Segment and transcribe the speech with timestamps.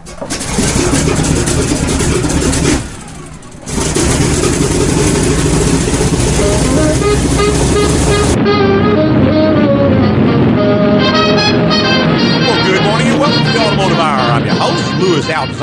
[0.00, 0.43] Well,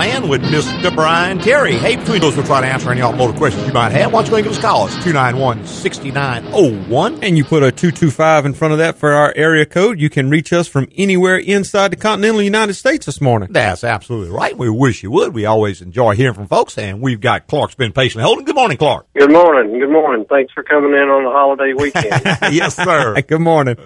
[0.01, 0.93] Louis Altazan, with Mr.
[0.93, 1.73] Brian Terry.
[1.73, 4.11] Hey, between those, we'll try to answer any automotive questions you might have.
[4.11, 4.87] Why don't you go and give us a call?
[4.87, 7.19] It's 291-6901.
[7.21, 10.29] and you put a 225 in front of that for our area code, you can
[10.29, 13.49] reach us from anywhere inside the continental United States this morning.
[13.51, 14.57] That's absolutely right.
[14.57, 15.33] We wish you would.
[15.33, 18.45] We always enjoy hearing from folks, and we've got Clark's been patiently holding.
[18.45, 19.07] Good morning, Clark.
[19.13, 19.79] Good morning.
[19.79, 20.25] Good morning.
[20.29, 22.21] Thanks for coming in on the holiday weekend.
[22.53, 23.21] yes, sir.
[23.27, 23.77] Good morning.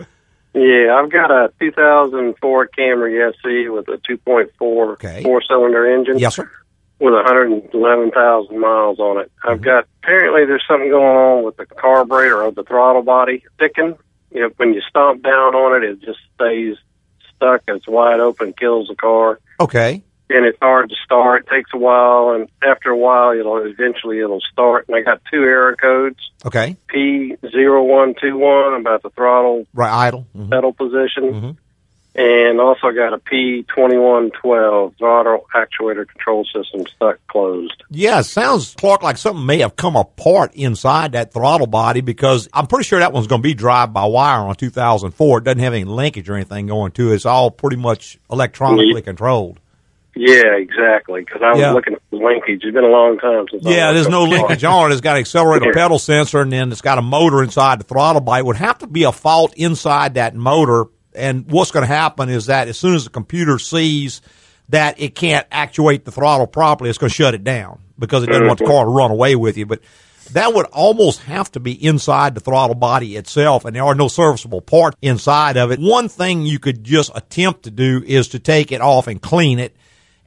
[0.56, 5.22] Yeah, I've got a 2004 Camry SE with a 2.4 Okay.
[5.24, 6.50] four-cylinder engine Yes, sir.
[7.00, 9.32] with 111,000 miles on it.
[9.44, 9.64] I've mm-hmm.
[9.64, 13.98] got apparently there's something going on with the carburetor or the throttle body sticking.
[14.32, 16.78] You know, when you stomp down on it, it just stays
[17.36, 17.64] stuck.
[17.68, 19.40] It's wide open, kills the car.
[19.60, 20.04] Okay.
[20.30, 21.46] And it's hard to start.
[21.48, 24.88] It takes a while, and after a while, it'll eventually it'll start.
[24.88, 26.76] And I got two error codes: Okay.
[26.88, 30.26] P zero one two one about the throttle Right, idle.
[30.36, 30.50] Mhm.
[30.50, 31.58] pedal position, Mhm.
[32.16, 37.84] and also got a P twenty one twelve throttle actuator control system stuck closed.
[37.92, 42.48] Yeah, it sounds, Clark, like something may have come apart inside that throttle body because
[42.54, 45.40] I'm pretty sure that one's going to be drive by wire on 2004.
[45.40, 47.16] It doesn't have any linkage or anything going to it.
[47.16, 49.60] It's all pretty much electronically controlled.
[50.16, 51.22] Yeah, exactly.
[51.22, 51.72] Because I was Yeah.
[51.74, 52.64] looking at the linkage.
[52.64, 53.66] It's been a long time since.
[53.66, 54.94] I Yeah, there's no linkage on it.
[54.94, 55.74] It's got an accelerator Yeah.
[55.74, 58.40] pedal sensor, and then it's got a motor inside the throttle body.
[58.40, 60.86] It would have to be a fault inside that motor.
[61.14, 64.22] And what's going to happen is that as soon as the computer sees
[64.70, 68.28] that it can't actuate the throttle properly, it's going to shut it down because it
[68.28, 68.74] doesn't want the mm-hmm.
[68.74, 69.66] car to run away with you.
[69.66, 69.82] But
[70.32, 74.08] that would almost have to be inside the throttle body itself, and there are no
[74.08, 75.80] serviceable parts inside of it.
[75.80, 79.60] One thing you could just attempt to do is to take it off and clean
[79.60, 79.76] it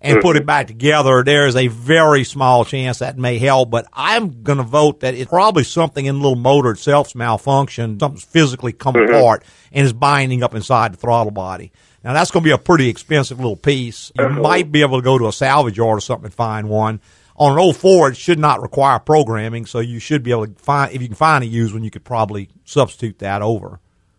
[0.00, 3.70] and put it back together, there is a very small chance that may help.
[3.70, 8.00] But I'm going to vote that it's probably something in the little motor itself's malfunctioned,
[8.00, 9.12] something's physically come mm-hmm.
[9.12, 11.72] apart and is binding up inside the throttle body.
[12.04, 14.12] Now that's going to be a pretty expensive little piece.
[14.16, 17.00] You might be able to go to a salvage yard or something and find one.
[17.36, 20.48] On an oh old Ford, it should not require programming, so you should be able
[20.48, 23.78] to find, if you can find a used one, you could probably substitute that over.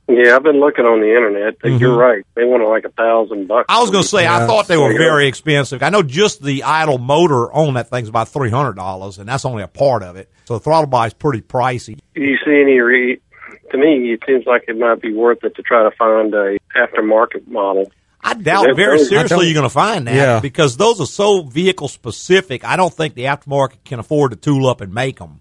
[0.10, 1.80] Yeah, I've been looking on the internet.
[1.80, 2.26] You're right.
[2.36, 3.68] They want like a thousand bucks.
[3.70, 3.78] Mm-hmm.
[3.78, 5.84] I was going to say, I thought they were very expensive.
[5.84, 9.46] I know just the idle motor on that thing's about three hundred dollars, and that's
[9.46, 10.30] only a part of it.
[10.46, 12.00] So the throttle body's pretty pricey.
[12.16, 13.22] Do you see any re-
[13.72, 16.58] to me it seems like it might be worth it to try to find a
[16.76, 20.40] aftermarket model I doubt very very- seriously you're going to find that Yeah.
[20.40, 22.66] because those are so vehicle specific.
[22.66, 25.40] I don't think the aftermarket can afford to tool up and make them.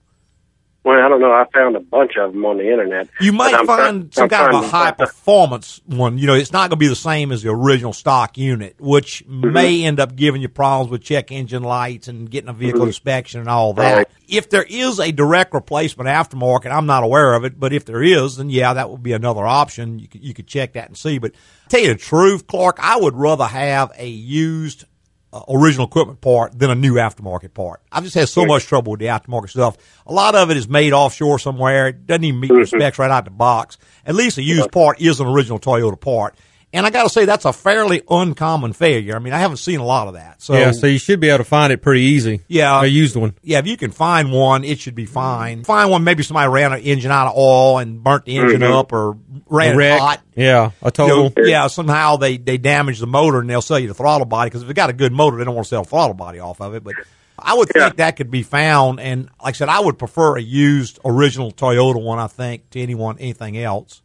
[1.08, 4.12] I don't know i found a bunch of them on the internet You might find
[4.14, 6.18] some I'm kind of a high performance one.
[6.18, 9.24] You know, it's not going to be the same as the original stock unit, which
[9.26, 9.52] Mm-hmm.
[9.52, 13.40] may end up giving you problems with check engine lights and getting a vehicle inspection
[13.40, 13.82] and all that.
[13.90, 13.96] Mm-hmm.
[13.98, 14.08] Right.
[14.28, 18.02] If there is a direct replacement aftermarket, I'm not aware of it, but if there
[18.02, 19.98] is, then yeah, that would be another option.
[19.98, 21.18] You could, you could check that and see.
[21.18, 21.32] But
[21.68, 24.84] tell you the truth, Clark, I would rather have a used
[25.32, 27.80] uh, original equipment part than a new aftermarket part.
[27.92, 29.76] I've just had so much trouble with the aftermarket stuff.
[30.06, 31.88] A lot of it is made offshore somewhere.
[31.88, 33.76] It doesn't even meet the specs right out of the box.
[34.06, 36.34] At least a used part is an original Toyota part.
[36.70, 39.16] And I got to say, that's a fairly uncommon failure.
[39.16, 40.42] I mean, I haven't seen a lot of that.
[40.42, 42.42] So, yeah, so you should be able to find it pretty easy.
[42.46, 42.82] Yeah.
[42.82, 43.34] A used one.
[43.42, 45.64] yeah, if you can find one, it should be fine.
[45.64, 48.72] Find one, maybe somebody ran an engine out of oil and burnt the engine mm-hmm.
[48.74, 49.16] up or
[49.48, 49.98] ran A it wreck.
[50.00, 50.20] hot.
[50.36, 51.32] Yeah, a You total.
[51.36, 54.50] know, yeah, somehow they, they damage the motor and they'll sell you the throttle body
[54.50, 56.38] because if they got a good motor, they don't want to sell the throttle body
[56.38, 56.84] off of it.
[56.84, 56.96] But
[57.38, 59.00] I would think that could be found.
[59.00, 62.80] And like I said, I would prefer a used original Toyota one, I think, to
[62.80, 64.02] anyone, anything else.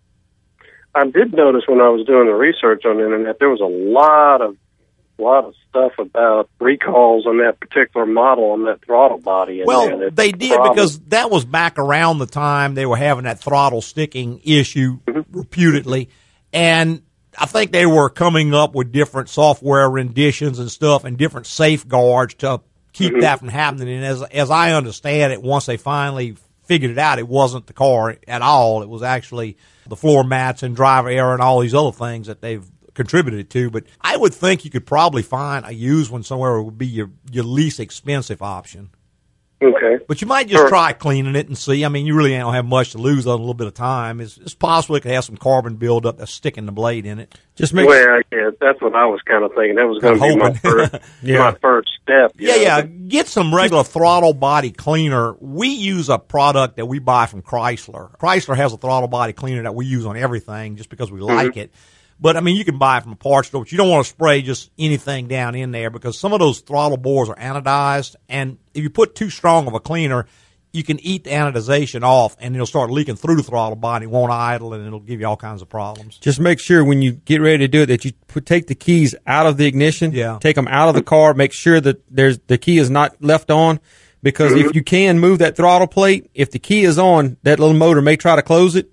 [0.96, 3.66] I did notice when i was doing the research on the internet there was a
[3.66, 4.58] lot of
[5.18, 10.32] lot of stuff about recalls on that particular model on that throttle body Well, they
[10.32, 10.76] did problem.
[10.76, 15.38] because that was back around the time they were having that throttle sticking issue mm-hmm.
[15.38, 16.10] reputedly.
[16.52, 17.04] And
[17.38, 22.36] I think they were coming up with different software renditions and stuff and different safeguards
[22.36, 23.22] to keep mm-hmm.
[23.22, 23.96] that from happening.
[23.96, 26.36] And as, as I understand it, once they finally
[26.66, 28.82] figured it out, it wasn't the car at all.
[28.84, 29.58] It was actually
[29.88, 33.70] the floor mats and driver error and all these other things that they've contributed to.
[33.70, 37.10] But I would think you could probably find a used one somewhere would be your,
[37.32, 38.90] your least expensive option.
[39.64, 40.70] Okay But you might just Sure.
[40.70, 41.84] try cleaning it and see.
[41.86, 44.22] I mean, you really don't have much to lose on a little bit of time.
[44.22, 47.34] It's, it's possible it could have some carbon buildup that's sticking the blade in it.
[47.56, 50.28] Just make well yeah that's what i was kind of thinking that was going to
[50.28, 51.38] be my first Yeah.
[51.38, 52.82] my first step Yeah, know, yeah.
[52.82, 55.34] Get some regular throttle body cleaner.
[55.40, 58.18] We use a product that we buy from Chrysler.
[58.18, 61.36] Chrysler has a throttle body cleaner that we use on everything just because we mm-hmm.
[61.36, 61.72] like it.
[62.20, 64.06] But I mean, you can buy it from a parts store, but you don't want
[64.06, 68.16] to spray just anything down in there because some of those throttle bores are anodized,
[68.30, 70.26] and if you put too strong of a cleaner,
[70.72, 74.08] you can eat the anodization off, and it'll start leaking through the throttle body.
[74.08, 76.18] Won't idle, and it'll give you all kinds of problems.
[76.18, 78.74] Just make sure when you get ready to do it that you put, take the
[78.74, 80.14] keys out of the ignition.
[80.14, 80.40] Yeah.
[80.42, 81.36] Take them out of the car.
[81.36, 83.80] Make sure that there's the key is not left on,
[84.24, 84.76] because if mm-hmm.
[84.76, 88.16] you can move that throttle plate, if the key is on, that little motor may
[88.16, 88.90] try to close it.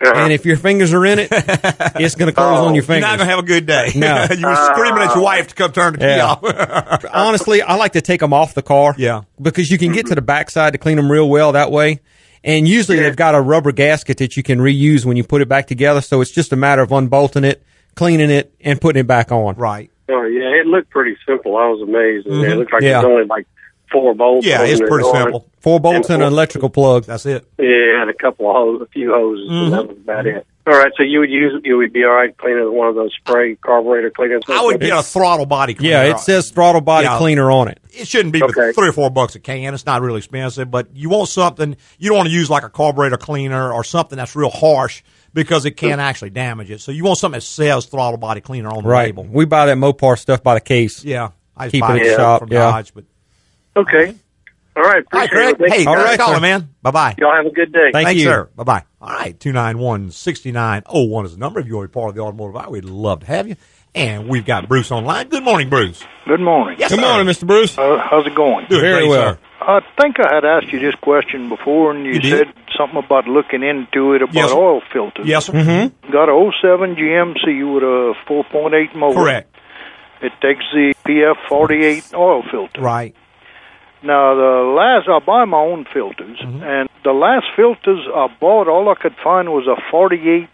[0.00, 0.14] Uh-huh.
[0.14, 3.00] And if your fingers are in it, it's going to close on your fingers.
[3.00, 3.90] You're not gonna have a good day.
[3.96, 4.26] No.
[4.36, 6.26] you were screaming at your wife to come turn the key Yeah.
[6.26, 7.04] off.
[7.12, 8.94] Honestly, I like to take them off the car.
[8.96, 9.22] Yeah.
[9.40, 10.26] Because you can get to the mm-hmm.
[10.26, 12.00] backside to clean them real well that way.
[12.44, 15.48] And usually they've got a rubber gasket that you can reuse when you put it
[15.48, 16.00] back together.
[16.00, 17.64] So it's just a matter of unbolting it,
[17.96, 19.56] cleaning it, and putting it back on.
[19.56, 19.90] right.
[20.10, 21.56] Oh yeah, it looked pretty simple.
[21.56, 22.26] I was amazed.
[22.26, 22.58] It mm-hmm.
[22.58, 23.00] looked like Yeah.
[23.00, 23.46] it was only like
[23.90, 24.46] four bolts.
[24.46, 25.14] Yeah, it's pretty on.
[25.14, 25.48] simple.
[25.60, 27.04] Four bolts and an electrical plug.
[27.04, 27.46] That's it.
[27.58, 29.70] Yeah, and a couple of hoses, a few hoses, and mm-hmm.
[29.70, 30.46] that was about it.
[30.66, 33.10] All right, so you would use you would be all right cleaning one of those
[33.14, 34.42] spray carburetor cleaners.
[34.48, 35.92] I would get a throttle body cleaner.
[36.04, 37.16] Yeah, it says throttle body Yeah.
[37.16, 37.80] cleaner on it.
[37.90, 38.52] It shouldn't be Okay.
[38.54, 39.72] but three or four bucks a can.
[39.72, 41.74] It's not really expensive, but you want something.
[41.98, 45.02] You don't want to use like a carburetor cleaner or something that's real harsh
[45.32, 46.82] because it can actually damage it.
[46.82, 49.06] So you want something that says throttle body cleaner on the Right.
[49.06, 49.24] label.
[49.24, 51.02] We buy that Mopar stuff by the case.
[51.02, 52.58] Yeah, I just Keep buy it at the shop, from yeah.
[52.58, 52.92] Dodge.
[52.94, 53.04] But
[53.80, 54.14] Okay.
[54.76, 55.72] All right, all right, appreciate Craig.
[55.72, 55.72] it.
[55.72, 56.40] Hey, All thanks right, for calling, sir.
[56.40, 56.68] man.
[56.82, 57.14] Bye bye.
[57.18, 57.90] Y'all have a good day.
[57.92, 58.28] Thank Thanks, you.
[58.28, 58.48] sir.
[58.54, 58.82] Bye bye.
[59.00, 61.58] All right, 291 6901 is the number.
[61.58, 63.56] If you want to be part of the automotive hour, we'd love to have you.
[63.94, 65.28] And we've got Bruce online.
[65.30, 66.04] Good morning, Bruce.
[66.26, 66.76] Good morning.
[66.78, 67.06] Yes, Good sir.
[67.08, 67.44] morning, Mr.
[67.46, 67.76] Bruce.
[67.76, 68.66] Uh, how's it going?
[68.68, 69.34] Doing Very great, well.
[69.34, 69.38] sir.
[69.62, 72.46] I think I had asked you this question before, and you, You said
[72.78, 75.26] something about looking into it about Yes, oil filters.
[75.26, 75.54] Yes, sir.
[75.54, 76.12] Mm-hmm.
[76.12, 79.14] Got a 07 GMC with a 4.8 motor.
[79.18, 79.56] Correct.
[80.22, 82.80] It takes the PF48 oil filter.
[82.80, 83.16] Right.
[84.02, 86.62] Now, the last, I buy my own filters, Mm-hmm.
[86.62, 90.48] and the last filters I bought, all I could find was a 48E.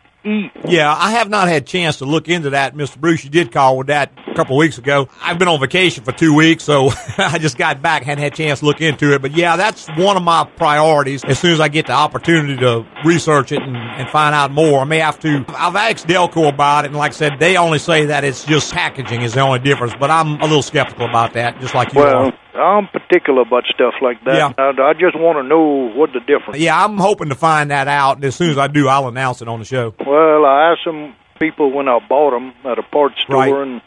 [0.67, 2.99] Yeah, I have not had a chance to look into that, Mr.
[2.99, 3.25] Bruce.
[3.25, 5.11] You did call with that a couple of weeks ago.
[5.20, 6.88] I've been on vacation for two weeks, so
[7.19, 9.20] I just got back, hadn't had a chance to look into it.
[9.20, 11.23] But yeah, that's one of my priorities.
[11.25, 14.81] As soon as I get the opportunity to research it and, and find out more,
[14.81, 15.44] I may have to.
[15.49, 18.73] I've asked Delco about it, and like I said, they only say that it's just
[18.73, 19.93] packaging is the only difference.
[20.00, 22.38] But I'm a little skeptical about that, just like you Well, are.
[22.55, 24.37] I'm particular about stuff like that.
[24.37, 24.53] Yeah.
[24.59, 27.89] I, I just want to know what the difference Yeah, I'm hoping to find that
[27.89, 29.95] out, and as soon as I do, I'll announce it on the show.
[30.06, 33.53] Well, I asked some people when I bought them at a parts store, Right.
[33.69, 33.81] and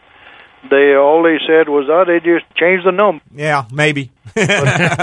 [0.70, 4.12] they all they said was, "Oh, they just changed the number." Yeah, maybe.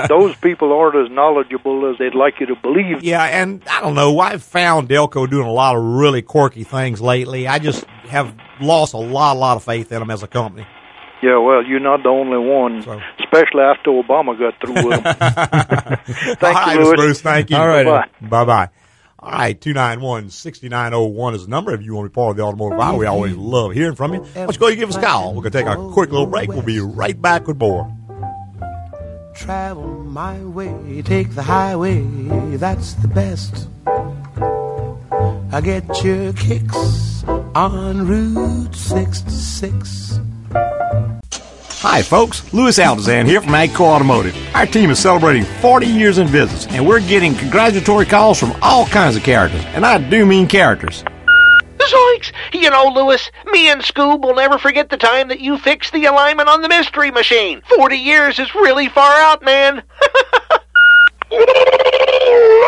[0.08, 3.02] Those people aren't as knowledgeable as they'd like you to believe.
[3.02, 4.18] Yeah, and I don't know.
[4.18, 7.46] I've found Delco doing a lot of really quirky things lately.
[7.48, 10.66] I just have lost a lot, a lot of faith in them as a company.
[11.24, 15.14] Yeah, well, you're not the only one, So- especially after Obama got through with them.
[16.36, 16.96] Thank All right, you, Mr.
[16.96, 17.20] Bruce.
[17.22, 17.56] Thank you.
[17.56, 17.86] All right.
[17.86, 18.28] Bye.
[18.28, 18.68] Bye bye.
[19.20, 21.72] All right, 291 6901 is the number.
[21.72, 24.12] If you want to be part of the automotive hour, we always love hearing from
[24.12, 24.20] you.
[24.20, 25.28] Why don't you go and give us a call?
[25.32, 26.50] We're going to take a quick little break.
[26.50, 27.90] We'll be right back with more.
[29.34, 32.02] Travel my way, take the highway,
[32.58, 33.66] that's the best.
[35.52, 37.24] I get your kicks
[37.54, 40.20] on Route 66.
[41.86, 42.50] Hi, folks.
[42.54, 44.34] Louis Altazan here from AGCO Automotive.
[44.54, 48.86] Our team is celebrating 40 years in business, and we're getting congratulatory calls from all
[48.86, 49.62] kinds of characters.
[49.66, 51.04] And I do mean characters.
[51.76, 52.32] Zoinks!
[52.54, 56.06] You know, Lewis, me and Scoob will never forget the time that you fixed the
[56.06, 57.60] alignment on the mystery machine.
[57.76, 59.82] Forty years is really far out, man.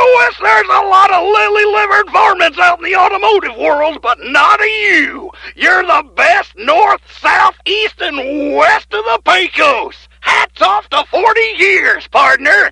[0.07, 4.67] Lewis, there's a lot of lily-livered varmints out in the automotive world, but not of
[4.67, 5.31] you.
[5.57, 10.09] You're the best north, south, east, and west of the Pecos.
[10.21, 12.71] Hats off to 40 years, partner.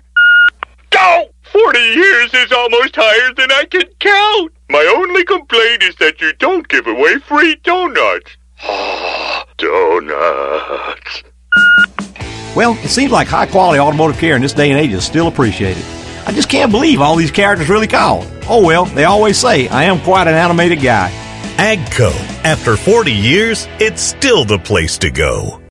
[0.89, 1.29] Go!
[1.51, 4.51] Forty years is almost higher than I can count.
[4.69, 8.35] My only complaint is that you don't give away free donuts.
[9.57, 11.23] donuts.
[12.55, 15.27] Well, it seems like high quality automotive care in this day and age is still
[15.27, 15.83] appreciated.
[16.25, 18.25] I just can't believe all these characters really called.
[18.49, 21.09] Oh well, they always say I am quite an animated guy.
[21.57, 22.11] AGCO.
[22.43, 25.64] After 40 years, it's still the place to go.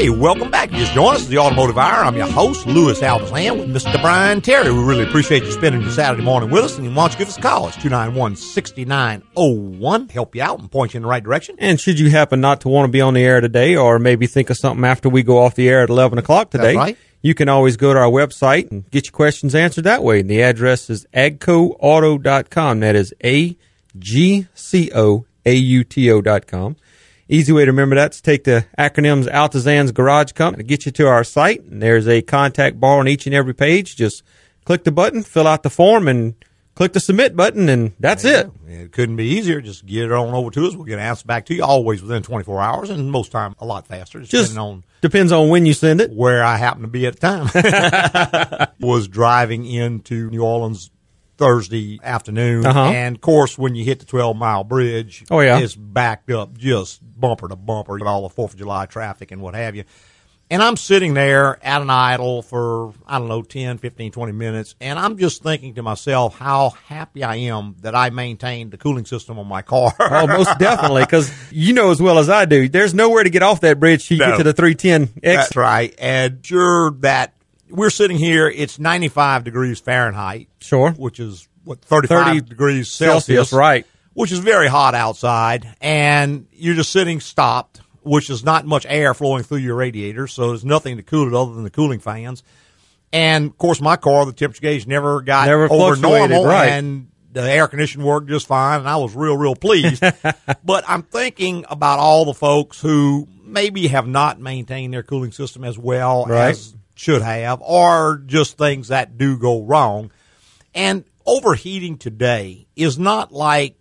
[0.00, 0.72] Hey, welcome back.
[0.72, 2.06] You just joined us, the Automotive Hour.
[2.06, 4.00] I'm your host, Louis Altazan, with Mr.
[4.00, 4.72] Brian Terry.
[4.72, 6.78] We really appreciate you spending your Saturday morning with us.
[6.78, 7.68] And why don't you give us a call?
[7.68, 10.08] It's 291 6901.
[10.08, 11.56] Help you out and point you in the right direction.
[11.58, 14.26] And should you happen not to want to be on the air today, or maybe
[14.26, 16.96] think of something after we go off the air at 11 o'clock today, right.
[17.20, 20.20] you can always go to our website and get your questions answered that way.
[20.20, 22.80] And the address is agcoauto.com.
[22.80, 23.54] That is A
[23.98, 26.76] G C O A U T O dot com.
[27.32, 30.90] Easy way to remember that is take the acronyms Altazan's Garage Company to get you
[30.90, 31.62] to our site.
[31.62, 33.94] And there's a contact bar on each and every page.
[33.94, 34.24] Just
[34.64, 36.34] click the button, fill out the form, and
[36.74, 38.50] click the submit button, and that's it.
[38.66, 39.60] It couldn't be easier.
[39.60, 40.74] Just get it on over to us.
[40.74, 43.64] We'll get an answer back to you always within 24 hours, and most time a
[43.64, 46.10] lot faster, just Just on depends on when you send it.
[46.10, 48.68] where I happen to be at the time.
[48.80, 50.90] was driving into New Orleans
[51.40, 52.80] Thursday afternoon, Uh-huh.
[52.90, 55.58] and of course, when you hit the 12 mile bridge, Oh, yeah.
[55.58, 59.40] it's backed up just bumper to bumper with all the Fourth of July traffic and
[59.40, 59.84] what have you.
[60.52, 64.74] And I'm sitting there at an idle for, I don't know, 10, 15, 20 minutes,
[64.80, 69.04] and I'm just thinking to myself how happy I am that I maintained the cooling
[69.06, 69.94] system on my car.
[69.98, 73.42] Oh, most definitely, because you know as well as I do, there's nowhere to get
[73.44, 74.32] off that bridge till you No.
[74.32, 75.56] get to the 310 That's exit.
[75.56, 75.94] right.
[76.00, 77.32] And sure that
[77.70, 80.48] we're sitting here, it's 95 degrees Fahrenheit.
[80.60, 80.90] Sure.
[80.92, 83.26] Which is what, 35 30 degrees Celsius.
[83.50, 83.86] Celsius, right.
[84.14, 85.72] Which is very hot outside.
[85.80, 90.26] And you're just sitting stopped, which is not much air flowing through your radiator.
[90.26, 92.42] So there's nothing to cool it other than the cooling fans.
[93.12, 96.44] And of course, my car, the temperature gauge never got Never over normal.
[96.44, 96.68] right.
[96.70, 100.02] And the air conditioning worked just fine, and I was real, real pleased.
[100.64, 105.62] but I'm thinking about all the folks who maybe have not maintained their cooling system
[105.64, 106.50] as well Right.
[106.50, 110.10] as should have, or just things that do go wrong.
[110.74, 113.76] And overheating today is not like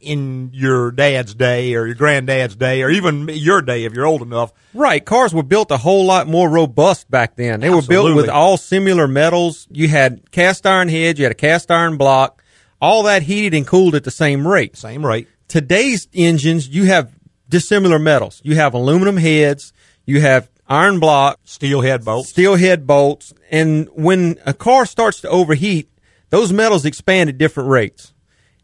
[0.00, 4.22] in your dad's day or your granddad's day or even your day if you're old
[4.22, 4.52] enough.
[4.72, 5.04] Right.
[5.04, 7.58] Cars were built a whole lot more robust back then.
[7.58, 9.66] They were built with all similar metals.
[9.72, 12.42] You had cast iron heads, you had a cast iron block,
[12.80, 14.76] all that heated and cooled at the same rate.
[14.76, 15.26] Same rate.
[15.48, 17.12] Today's engines, you have
[17.48, 18.40] dissimilar metals.
[18.44, 19.72] You have aluminum heads,
[20.06, 22.30] you have iron block, Steel head bolts.
[22.30, 25.90] steel head bolts, and when a car starts to overheat,
[26.30, 28.14] those metals expand at different rates.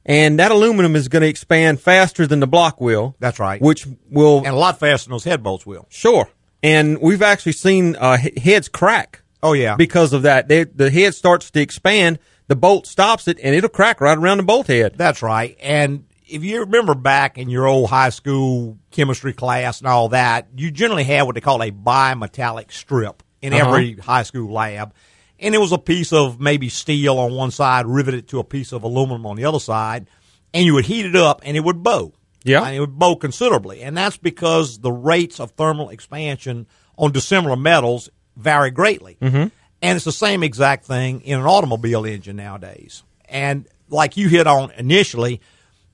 [0.08, 3.16] And that aluminum is going to expand faster than the block will.
[3.18, 3.60] That's right.
[3.60, 5.86] Which will And a lot faster than those head bolts will.
[5.90, 6.28] Sure.
[6.62, 9.22] And we've actually seen uh, heads crack.
[9.42, 9.75] Oh, yeah.
[9.76, 10.48] Because of that.
[10.48, 14.38] They, the head starts to expand, the bolt stops it, and it'll crack right around
[14.38, 14.94] the bolt head.
[14.96, 15.56] That's right.
[15.60, 20.49] And if you remember back in your old high school chemistry class and all that,
[20.56, 23.68] you generally had what they call a bimetallic strip in Uh-huh.
[23.68, 24.92] every high school lab.
[25.38, 28.73] And it was a piece of maybe steel on one side, riveted to a piece
[28.73, 30.09] of aluminum on the other side,
[30.54, 32.12] and you would heat it up and it would bow.
[32.42, 32.62] Yeah.
[32.62, 33.83] And it would bow considerably.
[33.83, 36.66] And that's because the rates of thermal expansion
[36.97, 39.18] on dissimilar metals vary greatly.
[39.21, 39.49] Mm-hmm.
[39.83, 43.02] And it's the same exact thing in an automobile engine nowadays.
[43.28, 45.40] And like you hit on initially,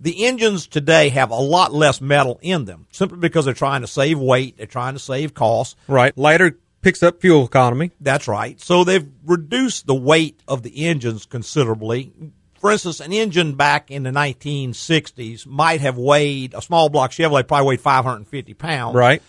[0.02, 3.86] the engines today have a lot less metal in them simply because they're trying to
[3.86, 5.76] save weight, they're trying to save costs.
[5.86, 6.16] Right.
[6.18, 7.92] Lighter picks up fuel economy.
[8.00, 8.60] That's right.
[8.60, 12.12] So they've reduced the weight of the engines considerably.
[12.58, 17.46] For instance, an engine back in the 1960s might have weighed, a small block Chevrolet
[17.46, 18.96] probably weighed 550 pounds.
[18.96, 19.22] Right.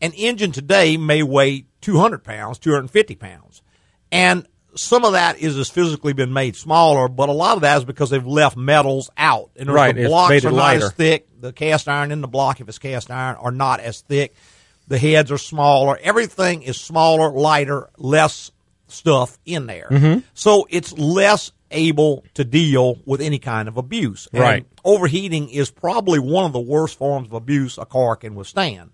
[0.00, 3.62] An engine today may weigh 200 pounds, 250 pounds.
[4.10, 4.46] And
[4.78, 7.84] some of that is has physically been made smaller, but a lot of that is
[7.84, 9.50] because they've left metals out.
[9.56, 10.84] And Right, the it's blocks are not lighter.
[10.86, 11.26] as thick.
[11.40, 14.34] The cast iron in the block, if it's cast iron, are not as thick.
[14.86, 15.98] The heads are smaller.
[16.02, 18.50] Everything is smaller, lighter, less
[18.86, 19.88] stuff in there.
[19.90, 20.20] Mm-hmm.
[20.34, 24.26] So it's less able to deal with any kind of abuse.
[24.32, 24.66] And Right.
[24.84, 28.90] overheating is probably one of the worst forms of abuse a car can withstand.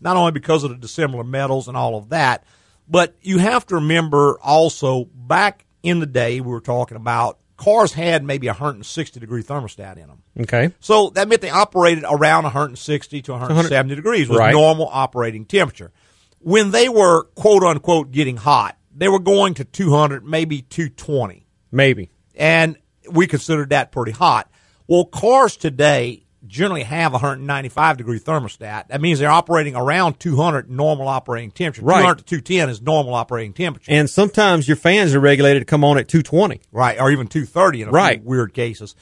[0.00, 2.44] Not only because of the dissimilar metals and all of that,
[2.88, 7.92] but you have to remember also back in the day we were talking about cars
[7.92, 10.22] had maybe a 160 degree thermostat in them.
[10.40, 10.72] Okay.
[10.80, 14.52] So that meant they operated around 160 to 170 degrees was Right.
[14.52, 15.92] normal operating temperature.
[16.40, 22.10] When they were quote unquote getting hot, they were going to 200, maybe 220 Maybe.
[22.36, 22.76] and
[23.10, 24.50] we considered that pretty hot.
[24.86, 28.88] Well, cars today generally have a 195 degree thermostat.
[28.88, 31.84] That means they're operating around 200 normal operating temperature.
[31.84, 32.00] Right.
[32.00, 33.90] 200 to 210 is normal operating temperature.
[33.92, 36.60] And sometimes your fans are regulated to come on at 220.
[36.72, 38.20] right, or even 230 in a Right.
[38.20, 38.94] few weird cases.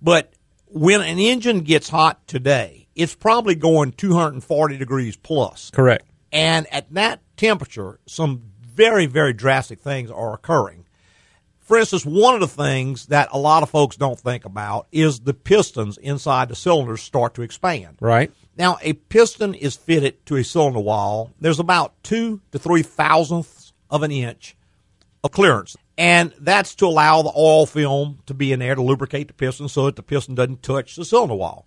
[0.00, 0.32] But
[0.66, 5.70] when an engine gets hot today, it's probably going 240 degrees plus.
[5.70, 6.06] Correct.
[6.32, 10.83] And at that temperature, some very, very drastic things are occurring.
[11.64, 15.20] For instance, one of the things that a lot of folks don't think about is
[15.20, 17.96] the pistons inside the cylinders start to expand.
[18.00, 18.30] Right.
[18.56, 21.32] Now, a piston is fitted to a cylinder wall.
[21.40, 24.56] There's about two to three thousandths of an inch
[25.24, 25.76] of clearance.
[25.96, 29.68] And that's to allow the oil film to be in there to lubricate the piston
[29.68, 31.66] so that the piston doesn't touch the cylinder wall.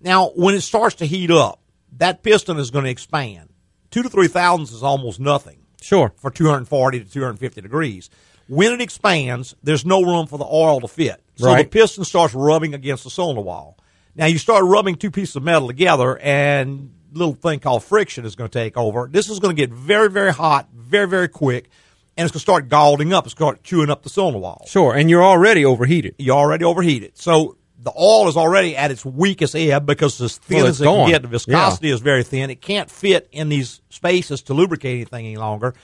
[0.00, 1.58] Now, when it starts to heat up,
[1.96, 3.48] that piston is going to expand.
[3.90, 6.12] Two to three thousandths is almost nothing Sure.
[6.16, 8.08] for 240 to 250 degrees.
[8.48, 11.22] When it expands, there's no room for the oil to fit.
[11.36, 13.78] So the piston starts rubbing against the cylinder wall.
[14.14, 18.24] Now you start rubbing two pieces of metal together and a little thing called friction
[18.24, 19.08] is going to take over.
[19.10, 21.68] This is going to get very, very hot, very, very quick.
[22.16, 23.24] and it's going to start galling up.
[23.24, 24.64] It's going to start chewing up the cylinder wall.
[24.68, 26.14] Sure, and you're already overheated.
[26.18, 27.16] You already overheated.
[27.16, 30.80] So the oil is already at its weakest ebb because as thin Well, as it's
[30.82, 32.50] it can get, the viscosity is very thin.
[32.50, 35.74] It can't fit in these spaces to lubricate anything any longer.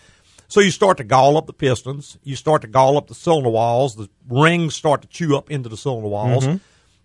[0.48, 2.18] So you start to gall up the pistons.
[2.24, 3.96] You start to gall up the cylinder walls.
[3.96, 6.46] The rings start to chew up into the cylinder walls.
[6.46, 6.56] Mm-hmm.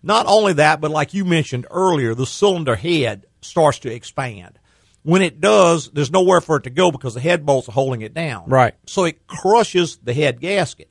[0.02, 4.58] Not only that, but like you mentioned earlier, the cylinder head starts to expand.
[5.02, 8.00] When it does, there's nowhere for it to go because the head bolts are holding
[8.00, 8.48] it down.
[8.48, 8.74] Right.
[8.86, 10.88] So it crushes the head gasket.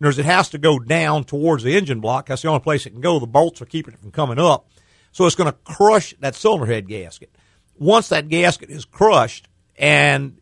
[0.00, 2.26] In other words, it has to go down towards the engine block.
[2.26, 3.18] That's the only place it can go.
[3.18, 4.66] The bolts are keeping it from coming up.
[5.12, 7.36] So it's going to crush that cylinder head gasket.
[7.78, 10.40] Once that gasket is crushed and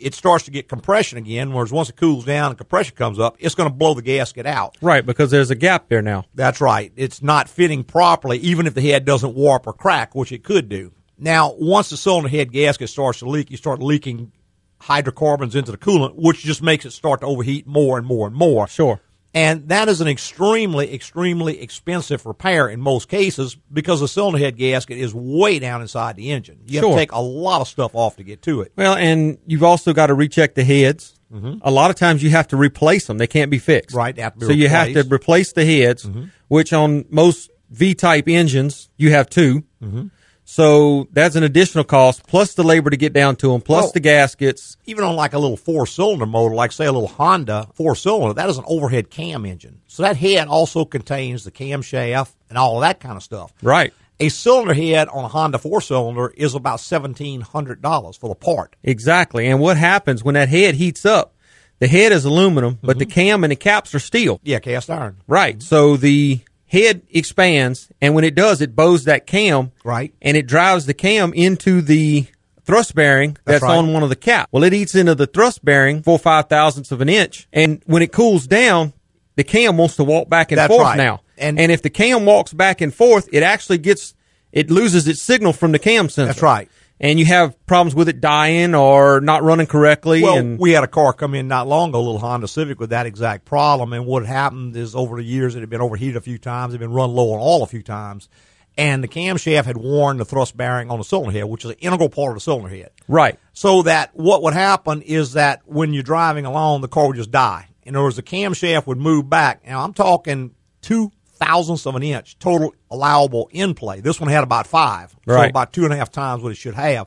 [0.00, 3.36] it starts to get compression again, whereas once it cools down and compression comes up,
[3.38, 4.76] it's going to blow the gasket out.
[4.80, 6.24] Right, because there's a gap there now.
[6.34, 6.92] That's right.
[6.96, 10.68] It's not fitting properly, even if the head doesn't warp or crack, which it could
[10.68, 10.92] do.
[11.18, 14.32] Now, once the cylinder head gasket starts to leak, you start leaking
[14.80, 18.34] hydrocarbons into the coolant, which just makes it start to overheat more and more and
[18.34, 18.66] more.
[18.66, 19.00] Sure.
[19.32, 24.56] And that is an extremely, extremely expensive repair in most cases because the cylinder head
[24.56, 26.58] gasket is way down inside the engine.
[26.66, 28.72] You have to take a lot of stuff off to get to it.
[28.76, 31.14] Well, and you've also got to recheck the heads.
[31.62, 33.90] A lot of times you have to replace them; they can't be fixed.
[33.90, 33.98] Mm-hmm.
[33.98, 35.04] Right, they have to be so you have to.
[35.04, 35.14] Mm-hmm.
[35.14, 36.10] replace the heads,
[36.48, 40.08] which on most V-type engines you have 2 Mm-hmm.
[40.52, 43.92] So that's an additional cost, plus the labor to get down to them, plus Well-
[43.92, 44.76] the gaskets.
[44.84, 48.34] even on like a little four cylinder motor, like say a little Honda four cylinder,
[48.34, 49.78] that is an overhead cam engine.
[49.86, 53.52] So that head also contains the camshaft and all of that kind of stuff.
[53.62, 53.92] Right.
[54.18, 58.34] A cylinder head on a Honda four cylinder is about seventeen hundred dollars for the
[58.34, 58.74] part.
[58.82, 59.46] Exactly.
[59.46, 61.32] And what happens when that head heats up?
[61.78, 62.98] The head is aluminum, but Mm-hmm.
[62.98, 64.40] the cam and the caps are steel.
[64.42, 65.18] Yeah, cast iron.
[65.28, 65.62] Right.
[65.62, 69.72] So the head expands, and when it does, it bows that cam.
[69.84, 70.14] Right.
[70.22, 72.26] And it drives the cam into the
[72.64, 73.76] thrust bearing that's, That's right.
[73.78, 74.48] on one of the caps.
[74.52, 78.02] Well, it eats into the thrust bearing four five thousandths of an inch, and when
[78.02, 78.92] it cools down,
[79.36, 80.96] the cam wants to walk back and That's forth right.
[80.96, 81.20] now.
[81.38, 84.14] And- And if the cam walks back and forth, it actually gets
[84.52, 86.26] it loses its signal from the cam sensor.
[86.26, 86.68] That's right.
[87.02, 90.22] And you have problems with it dying or not running correctly.
[90.22, 92.78] Well, and we had a car come in not long ago, a little Honda Civic
[92.78, 93.94] with that exact problem.
[93.94, 96.76] And what happened is over the years it had been overheated a few times, it
[96.76, 98.28] had been run low on oil a few times.
[98.76, 101.78] And the camshaft had worn the thrust bearing on the cylinder head, which is an
[101.80, 102.90] integral part of the cylinder head.
[103.08, 103.38] right.
[103.52, 107.30] So that what would happen is that when you're driving along, the car would just
[107.30, 107.68] die.
[107.82, 109.66] In other words, the camshaft would move back.
[109.66, 114.00] Now I'm talking two thousandths of an inch total allowable in play.
[114.00, 116.74] This one had about five, so about two and a half times what it should
[116.74, 117.06] have.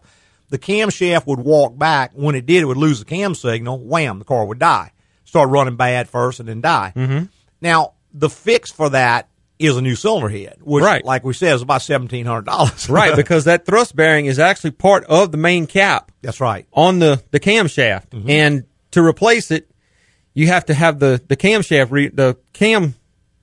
[0.50, 2.12] The camshaft would walk back.
[2.14, 3.80] When it did, it would lose the cam signal.
[3.80, 4.92] Wham, the car would die.
[5.26, 6.94] Start running bad first and then die.
[6.96, 7.26] Mm-hmm.
[7.62, 11.06] Now the fix for that is a new cylinder head, which, Right.
[11.06, 12.90] like we said, is about seventeen hundred dollars.
[12.90, 16.12] Right, because that thrust bearing is actually part of the main cap.
[16.22, 16.66] that's right.
[16.74, 18.30] on the the camshaft, Mm-hmm.
[18.30, 19.72] and to replace it,
[20.36, 22.94] you have to have the the camshaft re, the cam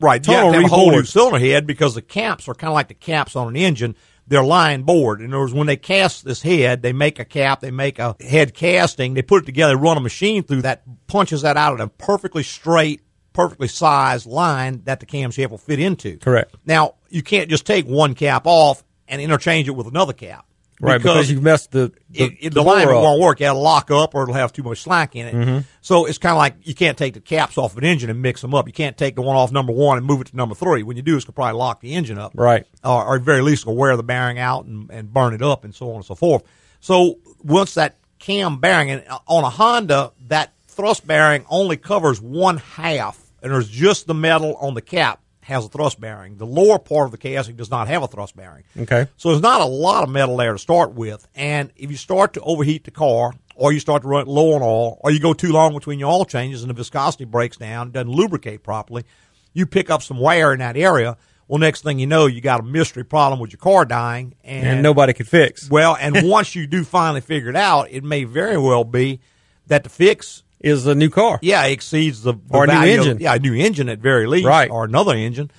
[0.01, 0.27] Right.
[0.27, 2.75] You have to have a whole new cylinder head because the caps are kind of
[2.75, 3.95] like the caps on an engine.
[4.27, 5.21] They're line bored.
[5.21, 8.17] In other words, when they cast this head, they make a cap, they make a
[8.21, 11.85] head casting, they put it together, run a machine through that, punches that out at
[11.85, 16.17] a perfectly straight, perfectly sized line that the camshaft will fit into.
[16.19, 16.55] Correct.
[16.65, 20.47] Now, you can't just take one cap off and interchange it with another cap.
[20.81, 22.67] Right because, you messed the the, it, it, the, up.
[22.67, 23.41] won't work.
[23.41, 25.35] It'll lock up or it'll have too much slack in it.
[25.35, 25.59] Mm-hmm.
[25.81, 28.41] So it's kind of like you can't take the caps off an engine and mix
[28.41, 28.67] them up.
[28.67, 30.83] You can't take the one off number one and move it to number three.
[30.83, 32.33] When you do, it's going to probably lock the engine up.
[32.35, 32.67] Right.
[32.85, 35.65] Or, or at very least, it'll wear the bearing out and, and burn it up
[35.65, 36.43] and so on and so forth.
[36.81, 42.59] So once that cam bearing, and on a Honda, that thrust bearing only covers one
[42.59, 46.39] half, and there's just the metal on the cap has a thrust bearing.
[46.39, 48.65] The lower part of the casing does not have a thrust bearing.
[48.79, 49.07] Okay.
[49.17, 51.27] So there's not a lot of metal there to start with.
[51.35, 54.55] And if you start to overheat the car, or you start to run it low
[54.55, 57.57] on oil, or you go too long between your oil changes and the viscosity breaks
[57.57, 59.05] down, doesn't lubricate properly,
[59.53, 61.17] you pick up some wear in that area.
[61.47, 64.67] Well, next thing you know, you got a mystery problem with your car dying, and,
[64.67, 65.69] and nobody could fix.
[65.69, 69.21] Well, and once you do finally figure it out, it may very well be
[69.67, 71.39] that the fix Is a new car.
[71.43, 73.19] yeah, exceeds the, the Or new of- engine.
[73.21, 74.71] yeah, a new engine at very least, Right.
[74.71, 75.51] Or another engine,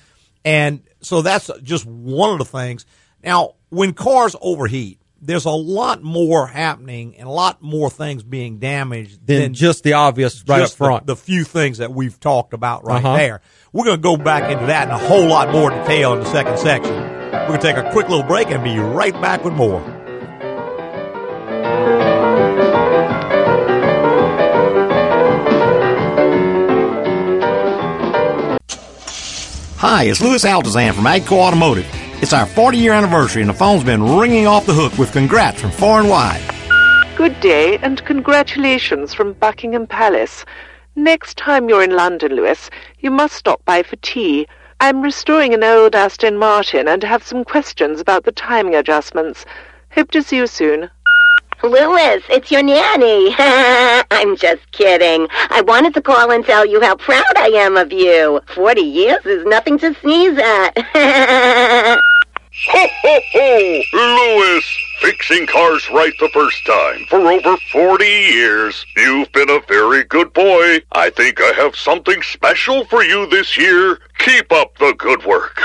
[0.44, 2.86] and so that's just one of the things.
[3.24, 8.58] Now, when cars overheat, there's a lot more happening and a lot more things being
[8.58, 11.06] damaged Than than just the obvious right just up front.
[11.06, 13.16] The, the few things that we've talked about right Uh-huh.
[13.16, 13.40] there.
[13.72, 16.30] We're going to go back into that in a whole lot more detail in the
[16.32, 16.92] second section.
[16.94, 19.80] We're going to take a quick little break and be right back with more.
[29.84, 31.88] Hi, it's Louis Altazan from Agco Automotive.
[32.22, 35.60] It's our 40 year anniversary, and the phone's been ringing off the hook with congrats
[35.60, 36.40] from far and wide.
[37.16, 40.44] Good day and congratulations from Buckingham Palace.
[40.94, 44.46] Next time you're in London, Lewis, you must stop by for tea.
[44.78, 49.44] I'm restoring an old Aston Martin and have some questions about the timing adjustments.
[49.90, 50.90] Hope to see you soon.
[51.62, 53.34] Louis, it's your nanny.
[53.38, 55.28] I'm just kidding.
[55.50, 58.40] I wanted to call and tell you how proud I am of you.
[58.48, 61.98] Forty years is nothing to sneeze at.
[62.64, 63.82] Ho, ho, ho!
[63.94, 68.84] Lewis, fixing cars right the first time for over 40 years.
[68.94, 70.80] You've been a very good boy.
[70.92, 74.00] I think I have something special for you this year.
[74.18, 75.60] Keep up the good work.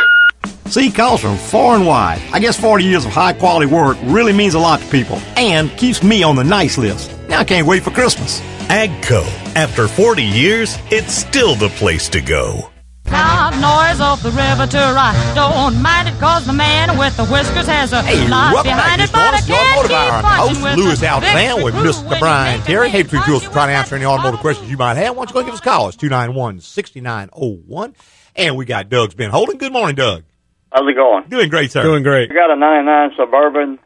[0.68, 2.22] See calls from far and wide.
[2.34, 5.72] I guess 40 years of high quality work really means a lot to people and
[5.78, 7.12] keeps me on the nice list.
[7.30, 8.42] Now I can't wait for Christmas.
[8.68, 9.24] Agco.
[9.56, 12.70] After 40 years, it's still the place to go.
[13.10, 15.16] Loud noise off the river to right.
[15.34, 19.00] Don't mind it cause the man with the whiskers has a Hey, lot welcome behind
[19.00, 20.22] back it, but I to Your can't Automotive keep Hour.
[20.22, 22.20] punching Host with Lewis a Alexander with Mr.
[22.20, 22.88] Brian Terry.
[22.88, 24.98] make Hey, me True punch Tools you trying to answer any automotive questions you might
[24.98, 25.16] have.
[25.16, 25.88] Why don't you go give us a call?
[25.88, 27.96] It's 291 6901.
[28.38, 29.58] And we got Doug's been holding.
[29.58, 30.24] Good morning, Doug.
[30.72, 31.24] How's it going?
[31.28, 31.82] Doing great, sir.
[31.82, 32.30] Doing great.
[32.32, 33.80] I got a 99 Suburban,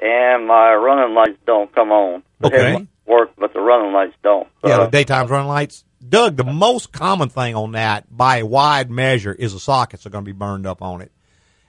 [0.00, 2.22] and my running lights don't come on.
[2.40, 2.86] The Okay.
[3.06, 4.48] work, but the running lights don't.
[4.64, 5.84] Yeah, Uh, the daytime running lights.
[6.06, 10.10] Doug, the most common thing on that by a wide measure is the sockets are
[10.10, 11.10] going to be burned up on it.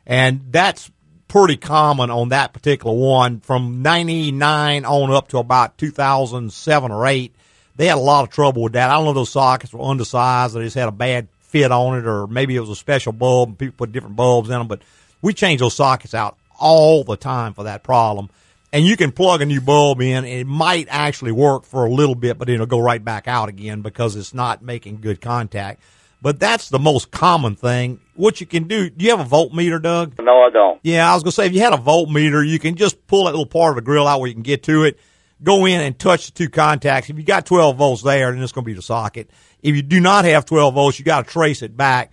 [0.06, 0.92] And that's
[1.28, 7.36] pretty common on that particular one from 99 on up to about 2007 or 8.
[7.76, 8.90] They had a lot of trouble with that.
[8.90, 11.72] I don't know if those sockets were undersized or they just had a bad fit
[11.72, 14.58] on it or maybe it was a special bulb and people put different bulbs in
[14.58, 14.82] them, but
[15.22, 18.30] we change those sockets out all the time for that problem.
[18.72, 21.90] And you can plug a new bulb in and it might actually work for a
[21.90, 25.82] little bit, but it'll go right back out again because it's not making good contact.
[26.22, 28.00] But that's the most common thing.
[28.16, 30.20] What you can do, do you have a voltmeter, Doug?
[30.20, 30.80] no, I don't.
[30.84, 33.32] Yeah, I was gonna say if you had a voltmeter, you can just pull that
[33.32, 35.00] little part of the grill out where you can get to it.
[35.42, 37.10] Go in and touch the two contacts.
[37.10, 39.30] If you got 12 volts there, then it's gonna be the socket.
[39.62, 42.12] If you do not have 12 volts, you got to trace it back.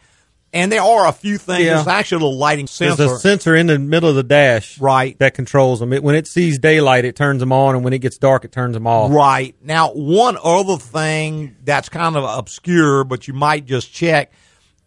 [0.52, 1.64] And there are a few things.
[1.64, 1.74] Yeah.
[1.74, 2.96] There's actually a little lighting sensor.
[2.96, 5.92] There's a sensor in the middle of the dash, right, that controls them.
[5.92, 8.52] It, when it sees daylight, it turns them on, and when it gets dark, it
[8.52, 9.10] turns them off.
[9.10, 9.54] Right.
[9.60, 14.32] Now, one other thing that's kind of obscure, but you might just check.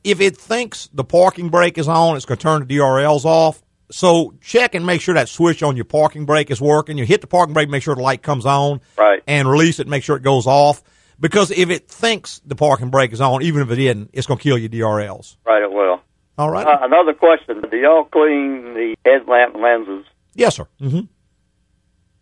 [0.04, 3.62] If it thinks the parking brake is on, it's going to turn the DRLs off.
[3.92, 6.98] So check and make sure that switch on your parking brake is working.
[6.98, 8.82] You hit the parking brake, make sure the light comes on.
[8.98, 9.22] Right.
[9.28, 10.82] And release it, make sure it goes off.
[11.20, 14.38] Because if it thinks the parking brake is on, even if it isn't, it's going
[14.38, 15.36] to kill your DRLs.
[15.46, 16.02] Right, it will.
[16.38, 16.66] All right.
[16.66, 17.62] Uh, another question.
[17.70, 20.06] Do y'all clean the headlamp lenses?
[20.34, 20.68] Yes, sir.
[20.80, 21.02] Mm-hmm.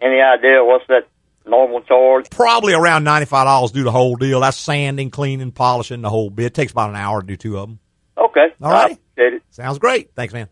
[0.02, 1.08] Any idea what's that
[1.46, 2.30] normal charge?
[2.32, 4.40] Probably around $95 do the whole deal.
[4.40, 6.48] That's sanding, cleaning, polishing the whole bit.
[6.48, 7.80] It takes about an hour to do two of them.
[8.18, 8.48] Okay.
[8.62, 8.92] All right.
[8.92, 9.44] I appreciate it.
[9.52, 10.14] Sounds great.
[10.16, 10.50] Thanks, man.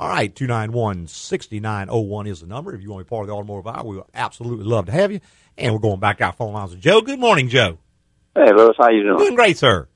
[0.00, 2.74] All right, 291 6901 is the number.
[2.74, 4.92] If you want to be part of the Automotive Hour, we would absolutely love to
[4.92, 5.20] have you.
[5.58, 7.02] And we're going back to our phone lines with Joe.
[7.02, 7.76] Good morning, Joe.
[8.34, 9.18] Hey, Lewis, how you doing?
[9.18, 9.88] Doing great, sir.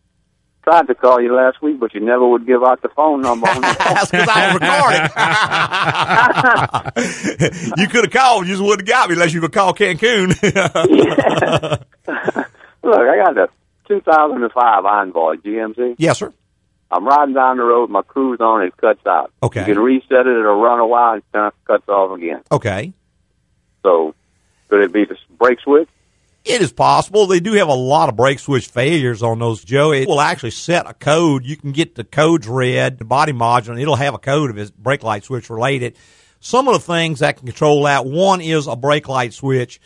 [0.63, 3.49] Tried to call you last week, but you never would give out the phone number.
[3.49, 4.61] On the That's because I was
[7.41, 7.79] recording.
[7.83, 10.29] you could have called, you just wouldn't have got me unless you could call Cancun.
[12.83, 13.49] Look, I got the
[13.89, 15.95] 2005 Envoy GMC.
[15.97, 16.31] yes, sir.
[16.95, 19.33] I'm riding down the road, my cruise on, it cuts out.
[19.43, 19.61] Okay.
[19.61, 22.43] You can reset it, it'll run a while, and it cuts off again.
[22.53, 22.93] Okay.
[23.83, 24.15] So,
[24.69, 25.89] could it be the brake switch?
[26.45, 27.27] It is possible.
[27.27, 29.93] They do have a lot of brake switch failures on those, Joe.
[29.93, 31.45] It will actually set a code.
[31.45, 34.57] You can get the codes read, the body module, and it'll have a code if
[34.57, 35.97] it's brake light switch related.
[36.39, 39.81] Some of the things that can control that, one is a brake light switch.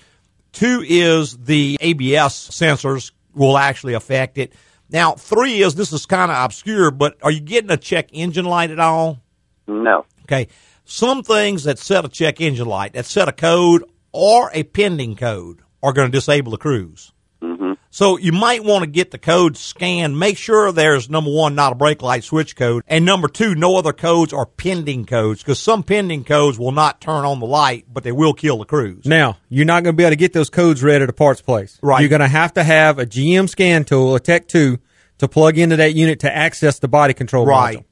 [0.53, 4.53] Two is the ABS sensors will actually affect it.
[4.90, 8.46] Now, three is, this is kind of obscure, but are you getting a check engine
[8.46, 9.20] light at all?
[9.66, 10.07] No.
[10.22, 10.48] Okay.
[10.85, 15.16] Some things that set a check engine light, that set a code or a pending
[15.16, 17.12] code are going to disable the cruise.
[17.90, 20.18] So you might want to get the code scanned.
[20.18, 22.83] Make sure there's number one, not a brake light switch code.
[22.87, 27.01] And number two, no other codes are pending codes because some pending codes will not
[27.01, 29.07] turn on the light, but they will kill the cruise.
[29.07, 31.40] Now, you're not going to be able to get those codes read at a parts
[31.40, 31.79] place.
[31.83, 32.01] Right.
[32.01, 34.79] You're going to have to have a GM scan tool, a Tech 2,
[35.18, 37.79] to plug into that unit to access the body control Right.
[37.79, 37.85] module.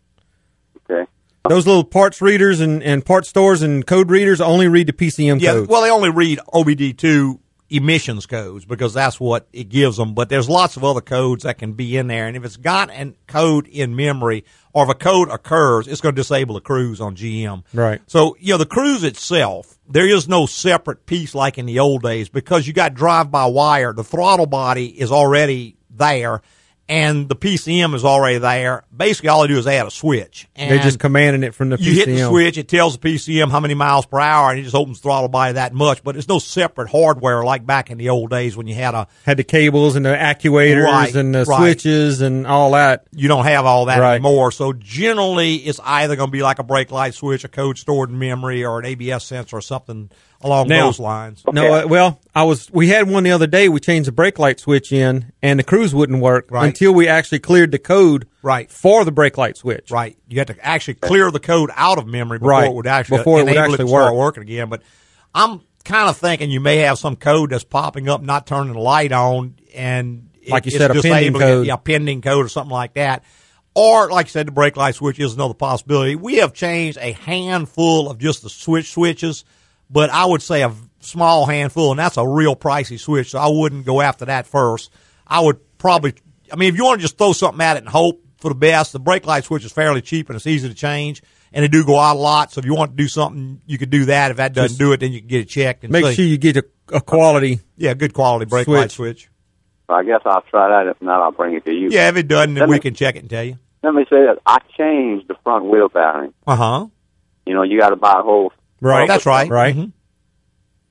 [0.90, 1.10] Okay.
[1.48, 5.40] Those little parts readers and, and part stores and code readers only read the PCM
[5.40, 5.68] Yeah, codes.
[5.68, 10.14] well, they only read OBD2 emissions codes because that's what it gives them.
[10.14, 12.26] But there's lots of other codes that can be in there.
[12.26, 16.14] And if it's got a code in memory or if a code occurs, it's going
[16.14, 17.64] to disable the cruise on GM.
[17.74, 18.00] Right.
[18.06, 22.02] So, you know, the cruise itself, there is no separate piece like in the old
[22.02, 23.92] days because you got drive by wire.
[23.92, 26.42] The throttle body is already there
[26.88, 28.84] and the PCM is already there.
[28.96, 30.48] Basically, all I do is add a switch.
[30.54, 33.50] And They're just commanding it from the you hit the switch, it tells the PCM
[33.50, 36.04] how many miles per hour, and it just opens the throttle by that much.
[36.04, 39.08] But there's no separate hardware like back in the old days when you had a.
[39.24, 41.58] Had the cables and the actuators Right, and the right.
[41.58, 43.06] switches and all that.
[43.12, 44.14] You don't have all that Right.
[44.14, 44.52] anymore.
[44.52, 48.10] So generally, it's either going to be like a brake light switch, a code stored
[48.10, 50.10] in memory, or an ABS sensor or something
[50.46, 51.42] along Now- those lines.
[51.52, 52.70] No, uh, well, I was.
[52.72, 53.68] We had one the other day.
[53.68, 56.66] We changed the brake light switch in, and the cruise wouldn't work Right.
[56.66, 58.70] until we actually cleared the code Right.
[58.70, 59.90] for the brake light switch.
[59.90, 60.16] Right.
[60.28, 62.66] You have to actually clear the code out of memory before Right.
[62.70, 64.14] it would actually Before it would enable actually to start work.
[64.14, 64.68] working again.
[64.68, 64.82] But
[65.34, 68.80] I'm kind of thinking you may have some code that's popping up, not turning the
[68.80, 71.44] light on, and it- Like you it's said, a pending disabling it.
[71.44, 71.66] code.
[71.66, 73.22] yeah, pending code or something like that.
[73.78, 76.16] Or, like I said, the brake light switch is another possibility.
[76.16, 79.44] We have changed a handful of just the switch switches,
[79.90, 83.48] but I would say a small handful, and that's a real pricey switch, so I
[83.48, 84.90] wouldn't go after that first.
[85.26, 86.14] I would probably,
[86.52, 88.54] I mean, if you want to just throw something at it and hope for the
[88.54, 91.22] best, the brake light switch is fairly cheap and it's easy to change,
[91.52, 92.52] and they do go out a lot.
[92.52, 94.30] So if you want to do something, you could do that.
[94.32, 96.14] If that doesn't Just do it, then you can get it checked and Make see.
[96.14, 97.60] sure you get a, a quality.
[97.76, 99.28] yeah, good quality brake light switch.
[99.88, 100.90] I guess I'll try that.
[100.90, 101.90] If not, I'll bring it to you.
[101.90, 103.58] Yeah, if it doesn't, then Let we me- can check it and tell you.
[103.84, 104.36] Let me say this.
[104.44, 106.34] I changed the front wheel bearing.
[106.44, 106.86] Uh huh.
[107.46, 108.52] You know, you got to buy a whole.
[108.80, 109.08] Right.
[109.08, 109.48] That's right.
[109.48, 109.74] Right.
[109.74, 109.92] Mhm.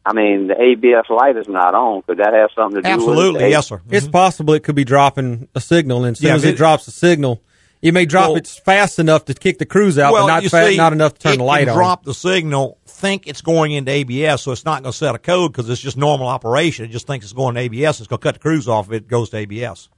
[0.08, 2.04] I mean, the ABS light is not on.
[2.04, 3.10] Could that have something to do with it?
[3.10, 3.50] Absolutely.
[3.50, 3.82] Yes, sir.
[3.90, 6.58] It's possible it could be dropping a signal, and as soon Yeah, as it, it-
[6.58, 7.42] drops a signal,
[7.82, 10.44] it may drop Well- it fast enough to kick the cruise out, well, but not
[10.52, 11.76] fast, see, not enough to turn it the light can on.
[11.76, 15.20] drop the signal, think it's going into ABS, so it's not going to set a
[15.20, 16.86] code because it's just normal operation.
[16.86, 18.00] It just thinks it's going to ABS.
[18.00, 19.90] It's going to cut the cruise off if it goes to ABS.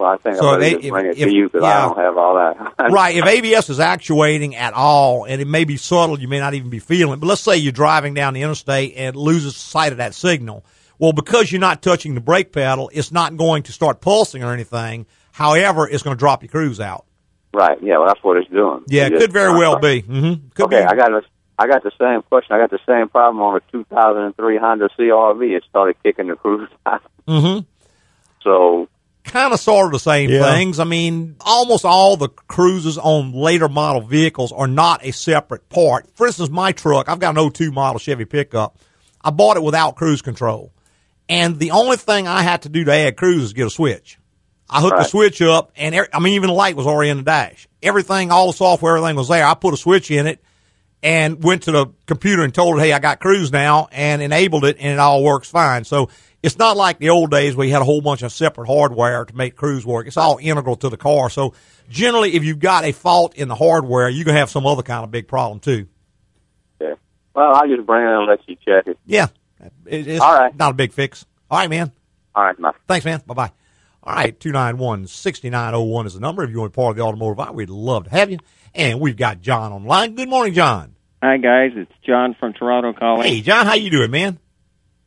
[0.00, 1.62] Well, I think So I better they- just if- bring it if- to you because
[1.62, 1.78] yeah.
[1.84, 2.90] I don't have all that.
[2.90, 3.14] right.
[3.14, 6.70] If ABS is actuating at all, and it may be subtle, you may not even
[6.70, 7.20] be feeling it.
[7.20, 10.64] But let's say you're driving down the interstate and loses sight of that signal.
[10.98, 14.54] Well, because you're not touching the brake pedal, it's not going to start pulsing or
[14.54, 15.04] anything.
[15.32, 17.04] However, it's going to drop your cruise out.
[17.52, 17.76] Right.
[17.82, 17.98] Yeah.
[17.98, 18.84] Well, that's what it's doing.
[18.86, 20.00] Yeah, it could very well be.
[20.00, 20.48] Mm-hmm.
[20.54, 20.80] Could okay.
[20.80, 20.84] be.
[20.84, 21.20] I got a,
[21.58, 22.56] I got the same question.
[22.56, 25.56] I got the same problem on a 2003 Honda CRV.
[25.58, 27.02] It started kicking the cruise out.
[27.28, 27.64] Mm-hmm.
[28.42, 28.88] So
[29.30, 30.42] kind of sort of the same Yeah.
[30.52, 30.78] things.
[30.78, 36.06] I mean, almost all the cruises on later model vehicles are not a separate part.
[36.14, 38.76] For instance, my truck, I've got an 02 model Chevy pickup.
[39.22, 40.72] I bought it without cruise control.
[41.28, 44.18] And the only thing I had to do to add cruise is get a switch.
[44.68, 47.16] I hooked the switch up and every, I mean, even the light was already in
[47.18, 47.66] the dash.
[47.82, 49.44] Everything, all the software, everything was there.
[49.44, 50.40] I put a switch in it
[51.02, 54.64] and went to the computer and told it, hey, I got cruise now and enabled
[54.64, 55.84] it and it all works fine.
[55.84, 56.08] So
[56.42, 59.24] it's not like the old days where you had a whole bunch of separate hardware
[59.24, 60.06] to make cruise work.
[60.06, 61.28] It's all integral to the car.
[61.30, 61.54] So
[61.88, 64.82] generally, if you've got a fault in the hardware, you're going to have some other
[64.82, 65.86] kind of big problem too.
[66.80, 66.94] yeah.
[67.34, 68.98] Well, I'll just bring it and let you check it.
[69.06, 69.26] Yeah.
[69.86, 70.56] It- it's All right.
[70.56, 71.24] not a big fix.
[71.50, 71.92] All right, man.
[72.34, 73.22] All right, my Thanks, man.
[73.26, 73.52] Bye bye.
[74.02, 76.42] All right, 291 6901 is the number.
[76.42, 78.38] If you want to be part of the automotive hour, we'd love to have you.
[78.74, 80.14] And we've got John online.
[80.14, 80.94] Good morning, John.
[81.22, 83.26] Hi guys, it's John from Toronto calling.
[83.26, 84.38] Hey, John, how you doing, man?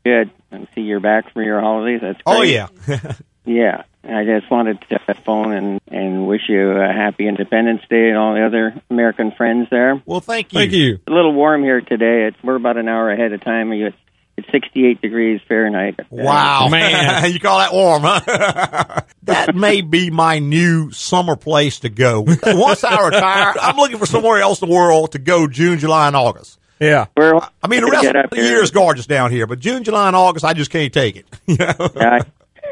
[0.06, 0.32] Good.
[0.52, 2.02] I see you're back from your holidays.
[2.02, 2.60] That's oh, great.
[2.60, 3.14] Oh, yeah.
[3.46, 3.84] yeah.
[4.04, 8.34] I just wanted to phone and and wish you a happy Independence Day and all
[8.34, 10.02] the other American friends there.
[10.06, 10.60] Well, thank you.
[10.60, 10.96] Thank you.
[10.96, 12.28] It's a little warm here today.
[12.28, 13.72] It's we're about an hour ahead of time.
[13.72, 13.96] It's
[14.36, 16.00] it's 68 degrees Fahrenheit.
[16.10, 17.32] Wow, Man.
[17.32, 19.02] you call that warm, huh?
[19.24, 22.26] that may be my new summer place to go.
[22.44, 26.08] Once I retire, I'm looking for somewhere else in the world to go June, July,
[26.08, 26.58] and August.
[26.80, 27.06] Yeah.
[27.16, 29.84] We're, I mean, the gonna rest of the year is gorgeous down here, but June,
[29.84, 31.26] July, and August, I just can't take it.
[31.48, 31.74] You know?
[31.96, 32.20] Yeah,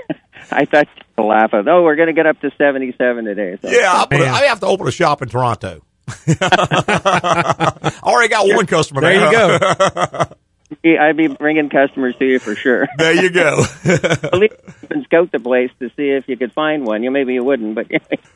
[0.09, 0.15] I,
[0.51, 0.87] I thought
[1.17, 1.67] you'd laugh at.
[1.67, 3.57] Oh, we're going to get up to 77 today.
[3.61, 3.69] So.
[3.69, 5.81] Yeah, I, put a, I have to open a shop in Toronto.
[6.07, 10.99] I already got one customer There you go.
[10.99, 12.87] I'd be bringing customers to you for sure.
[12.97, 13.63] there you go.
[13.85, 14.55] At least
[14.89, 17.03] and scout the place to see if you could find one.
[17.03, 17.87] You maybe you wouldn't, but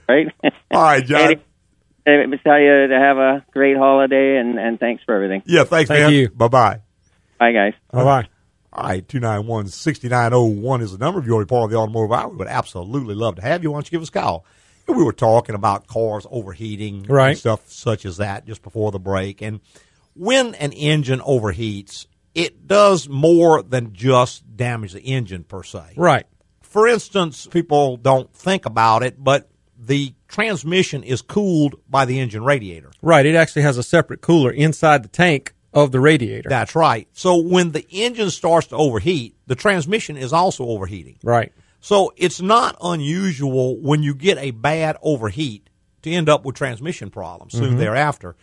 [0.08, 0.32] right.
[0.72, 1.36] All right, John.
[2.08, 5.42] Anyway, I tell you to have a great holiday and and thanks for everything.
[5.46, 6.14] Yeah, thanks, Thank man.
[6.14, 6.30] you.
[6.30, 6.82] Bye bye.
[7.40, 7.74] Bye, guys.
[7.92, 8.28] Bye bye.
[8.74, 11.20] All right, 291 6901 is the number.
[11.20, 13.64] If you want to part of the automotive hour, we would absolutely love to have
[13.64, 13.72] you.
[13.72, 14.46] Why don't you give us a call?
[14.88, 17.30] We were talking about cars overheating Right.
[17.30, 19.42] and stuff such as that just before the break.
[19.42, 19.62] And
[20.14, 25.94] when an engine overheats, it does more than just damage the engine per se.
[25.96, 26.26] Right.
[26.62, 29.50] For instance, people don't think about it, but
[29.86, 32.92] the transmission is cooled by the engine radiator.
[33.02, 33.26] Right.
[33.26, 36.50] It actually has a separate cooler inside the tank of the radiator.
[36.50, 37.08] That's right.
[37.14, 41.18] So when the engine starts to overheat, the transmission is also overheating.
[41.24, 41.52] right.
[41.82, 45.70] So it's not unusual when you get a bad overheat
[46.02, 47.78] to end up with transmission problems soon Mhm.
[47.78, 48.36] thereafter.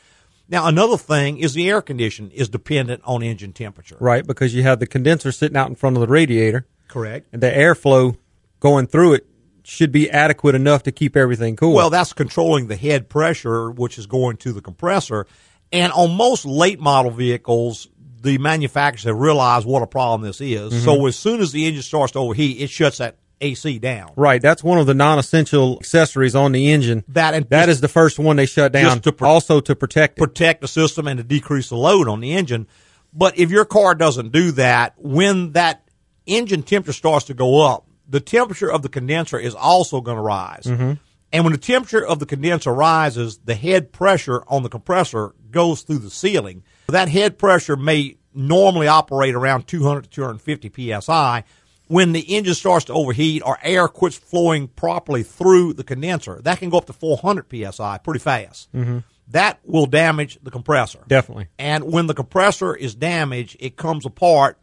[0.49, 3.97] Now, another thing is the air condition is dependent on engine temperature.
[3.99, 4.25] Right.
[4.25, 6.67] Because you have the condenser sitting out in front of the radiator.
[6.87, 7.27] Correct.
[7.33, 8.17] And the airflow
[8.61, 9.27] going through it
[9.65, 11.75] should be adequate enough to keep everything cool.
[11.75, 15.27] Well, that's controlling the head pressure, which is going to the compressor.
[15.73, 17.89] And on most late model vehicles,
[18.21, 20.73] the manufacturers have realized what a problem this is.
[20.73, 20.85] Mhm.
[20.85, 24.11] So as soon as the engine starts to overheat, it shuts that AC down.
[24.15, 27.03] right, that's one of the non-essential accessories on the engine.
[27.09, 29.01] That and that is the first one they shut down.
[29.01, 30.23] To pro- also to protect it.
[30.23, 32.69] protect the system and to decrease the load on the engine.
[33.13, 35.83] But if your car doesn't do that, when that
[36.25, 40.23] engine temperature starts to go up, the temperature of the condenser is also going to
[40.23, 40.65] rise.
[40.67, 40.99] Mhm.
[41.33, 45.81] And when the temperature of the condenser rises, the head pressure on the compressor goes
[45.81, 46.63] through the ceiling.
[46.89, 50.69] That head pressure may normally operate around 200 to 250
[51.01, 51.45] psi.
[51.89, 56.59] When the engine starts to overheat or air quits flowing properly through the condenser, that
[56.59, 58.69] can go up to 400 psi pretty fast.
[58.73, 58.99] hmm
[59.29, 61.01] That will damage the compressor.
[61.09, 61.47] Definitely.
[61.59, 64.59] And when the compressor is damaged, it comes apart,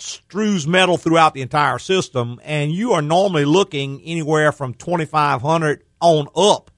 [0.00, 6.28] strews metal throughout the entire system, and you are normally looking anywhere from 2500 on
[6.36, 6.70] up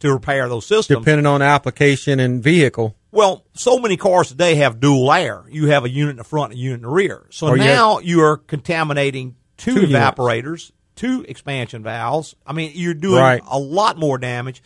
[0.00, 1.00] to repair those systems.
[1.00, 2.96] Depending on application and vehicle.
[3.12, 5.44] Well, so many cars today have dual air.
[5.50, 7.26] You have a unit in the front and a unit in the rear.
[7.30, 9.92] So Or you now you are contaminating two, Two units.
[10.18, 12.34] evaporators, two expansion valves.
[12.46, 13.42] I mean, you're doing Right.
[13.46, 14.62] a lot more damage.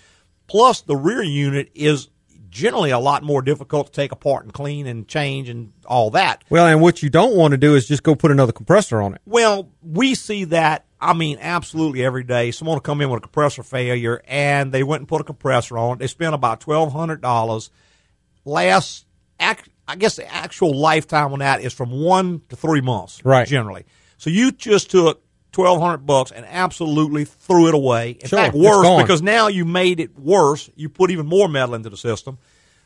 [0.46, 2.08] Plus, the rear unit is
[2.56, 6.42] generally a lot more difficult to take apart and clean and change and all that.
[6.48, 9.14] Well, and what you don't want to do is just go put another compressor on
[9.14, 9.20] it.
[9.26, 10.86] Well, we see that.
[10.98, 12.50] I mean, absolutely every day.
[12.52, 15.76] Someone will come in with a compressor failure, and they went and put a compressor
[15.76, 15.98] on it.
[15.98, 17.70] They spent about twelve hundred dollars.
[18.44, 19.04] Last,
[19.40, 23.46] ac- I guess the actual lifetime on that is from one to three months, Right.
[23.46, 23.84] Generally,
[24.16, 25.22] so you just took
[25.56, 28.10] twelve hundred bucks and absolutely threw it away.
[28.20, 30.68] In Sure, fact, worse because now you made it worse.
[30.76, 32.36] You put even more metal into the system.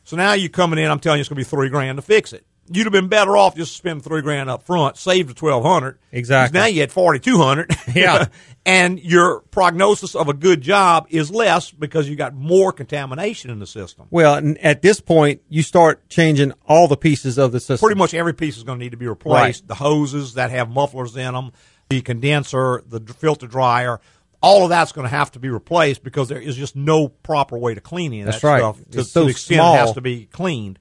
[0.04, 0.88] So now you're coming in.
[0.90, 2.46] I'm telling you, it's going to be three grand to fix it.
[2.72, 5.98] You'd have been better off just spending three grand up front, save the twelve hundred.
[6.12, 6.59] Exactly.
[6.61, 7.74] Now you had forty two hundred.
[7.94, 8.26] Yeah.
[8.66, 13.59] and your prognosis of a good job is less because you got more contamination in
[13.59, 14.06] the system.
[14.11, 17.85] Well, at this point, you start changing all the pieces of the system.
[17.85, 19.66] Pretty much every piece is going to need to be replaced.
[19.66, 21.50] The hoses that have mufflers in them,
[21.90, 24.00] the condenser, the filter dryer,
[24.40, 27.59] all of that's going to have to be replaced because there is just no proper
[27.59, 28.59] way to clean any of That's that right.
[28.61, 30.79] stuff to, It's to so the extent it has to be cleaned.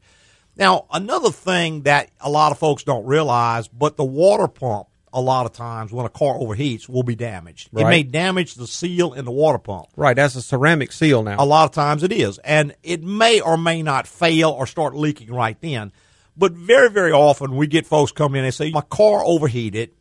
[0.55, 5.19] Now, another thing that a lot of folks don't realize, but the water pump, a
[5.19, 7.69] lot of times when a car overheats, will be damaged.
[7.73, 9.87] It may damage the seal in the water pump.
[9.95, 11.37] Right, that's a ceramic seal now.
[11.39, 12.37] A lot of times it is.
[12.39, 15.91] And it may or may not fail or start leaking right then.
[16.37, 19.91] But very, very often we get folks come in and say, My car overheated,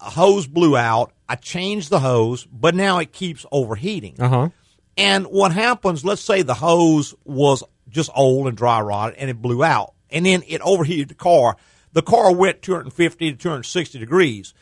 [0.00, 4.16] a hose blew out, I changed the hose, but now it keeps overheating.
[4.18, 4.48] Uh huh.
[4.96, 9.40] And what happens, let's say the hose was just old and dry rotted and it
[9.40, 11.56] blew out, and then it overheated the car.
[11.92, 14.54] The car went 250 to 260 degrees.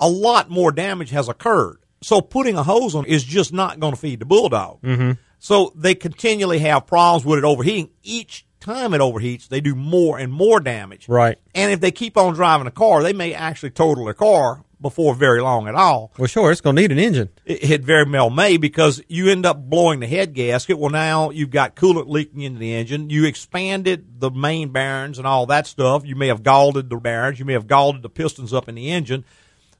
[0.00, 1.78] A lot more damage has occurred.
[2.02, 4.80] So putting a hose on is just not going to feed the bulldog.
[4.82, 5.12] Mm-hmm.
[5.38, 7.90] So they continually have problems with it overheating.
[8.02, 11.08] Each time it overheats, they do more and more damage.
[11.08, 11.38] Right.
[11.54, 15.14] And if they keep on driving a car, they may actually total their car before
[15.14, 16.12] very long at all.
[16.18, 17.30] Well, sure, it's going to need an engine.
[17.44, 20.78] It, it very well may because you end up blowing the head gasket.
[20.78, 23.10] Well, now you've got coolant leaking into the engine.
[23.10, 26.04] You expanded the main bearings and all that stuff.
[26.04, 27.38] You may have galled the bearings.
[27.38, 29.24] You may have galled the pistons up in the engine.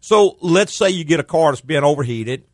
[0.01, 2.45] So let's say you get a car that's been overheated.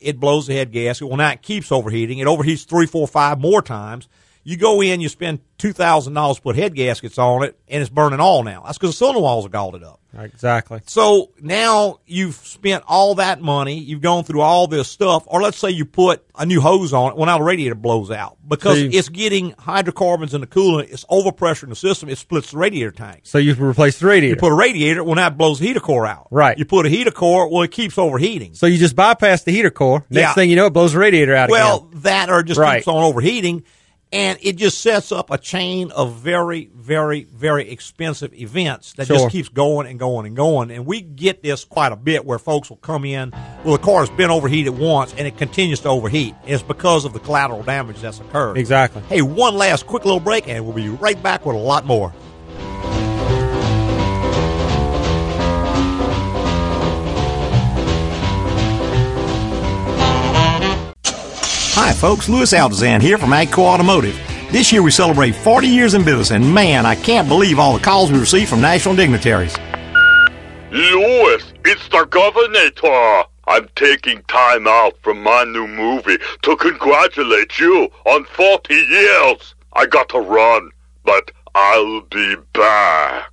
[0.00, 1.06] It blows the head gasket.
[1.06, 2.18] Well, now it keeps overheating.
[2.18, 4.08] It overheats three, four, five more times.
[4.44, 7.90] You go in, you spend two thousand dollars put head gaskets on it, and it's
[7.90, 8.62] burning all now.
[8.66, 10.00] That's because the cylinder walls are galled up.
[10.18, 10.80] Exactly.
[10.86, 15.56] So now you've spent all that money, you've gone through all this stuff, or let's
[15.56, 18.76] say you put a new hose on it, well now the radiator blows out because
[18.78, 22.58] See- it's getting hydrocarbons in the coolant, it's overpressure in the system, it splits the
[22.58, 23.20] radiator tank.
[23.24, 24.34] So you replace the radiator.
[24.34, 26.26] You put a radiator, well now it blows the heater core out.
[26.30, 26.58] Right.
[26.58, 28.52] You put a heater core, well it keeps overheating.
[28.52, 30.04] so you just bypass the heater core.
[30.10, 30.34] Next Yeah.
[30.34, 32.02] thing you know, it blows the radiator out Well, again.
[32.02, 32.78] that or it just Right.
[32.80, 33.62] keeps on overheating.
[34.12, 39.16] And it just sets up a chain of very, very, very expensive events that Sure.
[39.16, 40.70] just keeps going and going and going.
[40.70, 43.32] And we get this quite a bit where folks will come in,
[43.64, 46.34] well, the car has been overheated once and it continues to overheat.
[46.46, 48.58] It's because of the collateral damage that's occurred.
[48.58, 49.02] Exactly.
[49.08, 52.12] Hey, one last quick little break and we'll be right back with a lot more.
[61.74, 62.28] Hi, folks.
[62.28, 64.14] Louis Altazan here from AGCO Automotive.
[64.50, 67.82] This year we celebrate 40 years in business, and man, I can't believe all the
[67.82, 69.56] calls we receive from national dignitaries.
[70.70, 73.24] Louis, it's the Governator.
[73.46, 79.54] I'm taking time out from my new movie to congratulate you on 40 years.
[79.72, 80.70] I got to run,
[81.04, 83.30] but I'll be back.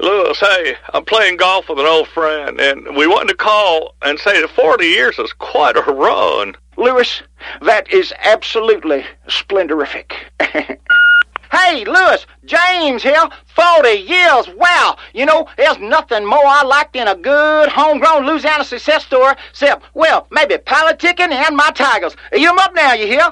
[0.00, 4.18] Lewis, hey, I'm playing golf with an old friend, and we wanted to call and
[4.18, 6.54] say that 40 years is quite a run.
[6.76, 7.22] Lewis,
[7.62, 10.12] that is absolutely splendorific.
[10.40, 13.24] hey, Lewis, James here.
[13.56, 14.48] 40 years.
[14.56, 14.96] Wow.
[15.14, 19.84] You know, there's nothing more I like than a good homegrown Louisiana success story, except,
[19.94, 22.14] well, maybe politicking and my tigers.
[22.32, 23.28] You up now, you hear?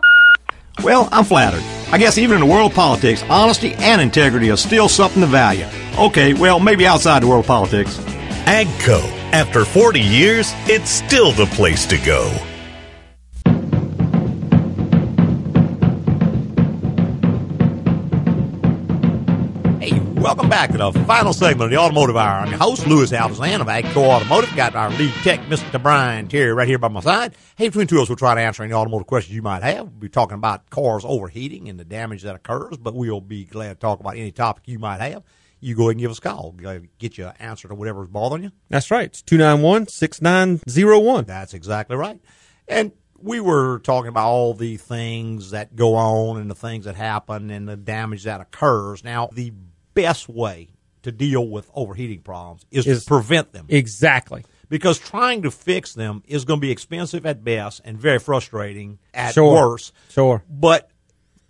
[0.83, 1.63] Well, I'm flattered.
[1.93, 5.27] I guess even in the world of politics, honesty and integrity are still something to
[5.27, 5.67] value.
[5.99, 7.97] Okay, well, maybe outside the world of politics.
[8.47, 9.01] AGCO.
[9.33, 12.33] After 40 years, it's still the place to go.
[20.27, 22.41] Welcome back to the final segment of the Automotive Hour.
[22.41, 24.57] I'm your host, Louis Altazan of AGCO Automotive.
[24.57, 25.81] Got our lead tech, Mr.
[25.81, 27.37] Brian Terry, right here by my side.
[27.55, 29.83] Hey, between two of us, we'll try to answer any automotive questions you might have.
[29.83, 33.69] We'll be talking about cars overheating and the damage that occurs, but we'll be glad
[33.69, 35.23] to talk about any topic you might have.
[35.61, 36.57] You go ahead and give us a call.
[36.99, 38.51] Get you an answer to whatever's bothering you.
[38.69, 39.07] That's right.
[39.07, 41.25] It's 291 6901.
[41.27, 42.19] That's exactly right.
[42.67, 46.97] And we were talking about all the things that go on and the things that
[46.97, 49.05] happen and the damage that occurs.
[49.05, 49.53] Now, the
[49.97, 50.69] best way
[51.03, 53.67] to deal with overheating problems is, Is- to prevent them.
[53.69, 54.45] Exactly.
[54.69, 58.99] Because trying to fix them is going to be expensive at best and very frustrating
[59.15, 59.53] at Sure.
[59.55, 59.93] worst.
[60.11, 60.43] Sure.
[60.51, 60.91] But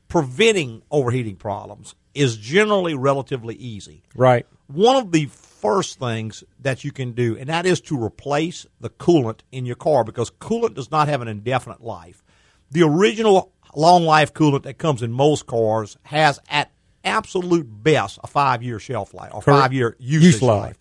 [0.08, 4.02] preventing overheating problems is generally relatively easy.
[4.14, 4.46] Right.
[4.68, 8.90] One of the first things that you can do, and that is to replace the
[8.90, 12.22] coolant in your car because coolant does not have an indefinite life.
[12.70, 16.70] The original long life coolant that comes in most cars has at
[17.06, 20.62] absolute best a five year shelf life or five year Use life.
[20.62, 20.78] life.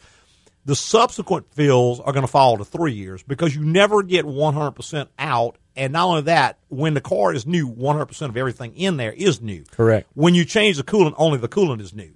[0.66, 5.08] The subsequent fills are going to fall to three years because you never get 100%
[5.20, 5.58] out.
[5.76, 9.42] And not only that, when the car is new, 100% of everything in there is
[9.42, 9.64] new.
[9.70, 10.10] Correct.
[10.16, 12.14] When you change the coolant, only the coolant is new.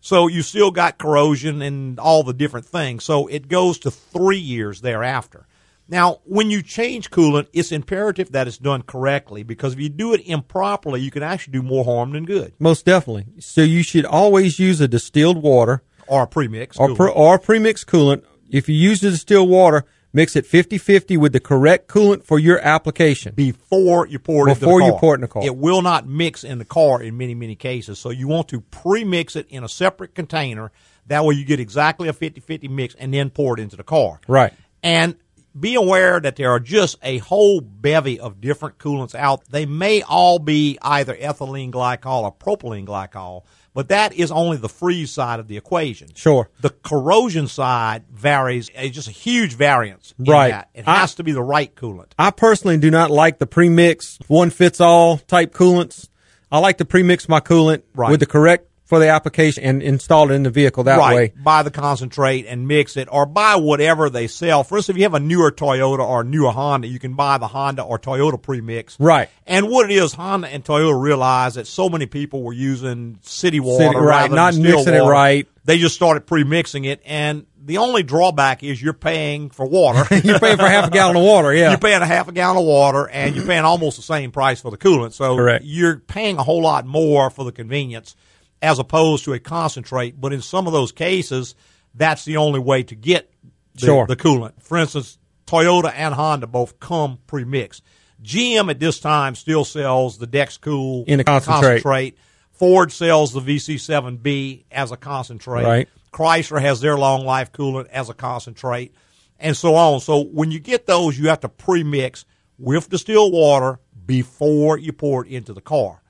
[0.00, 3.04] So you still got corrosion and all the different things.
[3.04, 5.46] So it goes to three years thereafter.
[5.90, 10.14] Now, when you change coolant, it's imperative that it's done correctly because if you do
[10.14, 12.52] it improperly, you can actually do more harm than good.
[12.60, 13.26] Most definitely.
[13.40, 16.76] So you should always use a distilled water Or a premix.
[16.78, 16.96] or, coolant.
[16.96, 18.22] pre- or premixed coolant.
[18.48, 22.60] If you use the distilled water, mix it 50-50 with the correct coolant for your
[22.60, 23.32] application.
[23.34, 25.44] before you pour it Before into the you pour it in the car.
[25.44, 27.98] It will not mix in the car in many, many cases.
[27.98, 30.70] So you want to pre-mix it in a separate container.
[31.06, 34.20] That way you get exactly a 50-50 mix and then pour it into the car.
[34.28, 34.52] Right.
[34.82, 35.16] And
[35.58, 39.44] be aware that there are just a whole bevy of different coolants out.
[39.50, 43.42] They may all be either ethylene glycol or propylene glycol,
[43.74, 46.08] but that is only the freeze side of the equation.
[46.14, 46.48] Sure.
[46.60, 48.70] The corrosion side varies.
[48.74, 50.14] It's just a huge variance.
[50.18, 50.64] Right.
[50.74, 52.12] It I- has to be the right coolant.
[52.18, 56.08] I personally do not like the premix one fits all type coolants.
[56.52, 58.10] I like to premix my coolant Right.
[58.10, 61.14] with the correct for the application and install it in the vehicle that right.
[61.14, 61.32] way.
[61.36, 64.64] Buy the concentrate and mix it, or buy whatever they sell.
[64.64, 67.38] For instance, if you have a newer Toyota or a newer Honda, you can buy
[67.38, 68.98] the Honda or Toyota premix.
[68.98, 69.30] Right.
[69.46, 73.60] And what it is, Honda and Toyota realized that so many people were using city
[73.60, 75.12] water, City- right, not mixing it water.
[75.12, 75.48] right.
[75.64, 80.02] They just started pre-mixing it, and the only drawback is you're paying for water.
[80.24, 81.68] You're paying for half a gallon of water, yeah.
[81.68, 84.60] You're paying a half a gallon of water, and you're paying almost the same price
[84.60, 85.12] for the coolant.
[85.12, 85.64] So Correct.
[85.64, 88.16] you're paying a whole lot more for the convenience
[88.62, 90.20] as opposed to a concentrate.
[90.20, 91.54] But in some of those cases,
[91.94, 93.32] that's the only way to get
[93.74, 94.06] the, Sure.
[94.06, 94.62] the coolant.
[94.62, 97.82] For instance, Toyota and Honda both come pre-mixed.
[98.22, 102.18] GM at this time still sells the Dex Cool In a concentrate.
[102.52, 105.64] Ford sells the VC7B as a concentrate.
[105.64, 105.88] Right.
[106.12, 108.94] Chrysler has their long life coolant as a concentrate,
[109.38, 110.00] and so on.
[110.00, 112.26] So when you get those, you have to pre-mix
[112.58, 116.02] with distilled water before you pour it into the car.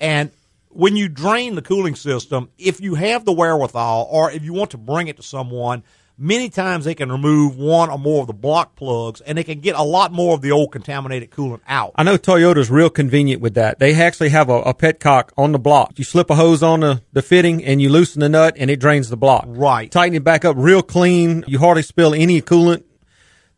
[0.00, 0.30] And
[0.70, 4.70] when you drain the cooling system, if you have the wherewithal or if you want
[4.70, 5.82] to bring it to someone,
[6.16, 9.58] many times they can remove one or more of the block plugs and they can
[9.60, 11.92] get a lot more of the old contaminated coolant out.
[11.96, 13.78] I know Toyota's real convenient with that.
[13.78, 15.94] They actually have a, a petcock on the block.
[15.98, 18.78] You slip a hose on the, the fitting and you loosen the nut and it
[18.80, 19.44] drains the block.
[19.48, 19.90] Right.
[19.90, 21.42] Tighten it back up real clean.
[21.48, 22.84] You hardly spill any coolant.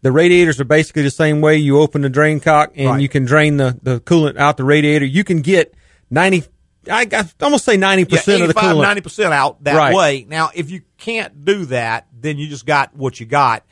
[0.00, 1.56] The radiators are basically the same way.
[1.58, 3.00] You open the drain cock and Right.
[3.02, 5.04] you can drain the, the coolant out the radiator.
[5.04, 5.74] You can get
[6.10, 6.44] 90,
[6.90, 8.82] I got almost say 90% yeah, of the coolant.
[8.82, 9.94] 90 percent out that Right.
[9.94, 10.26] way.
[10.28, 13.64] Now, if you can't do that, then you just got what you got.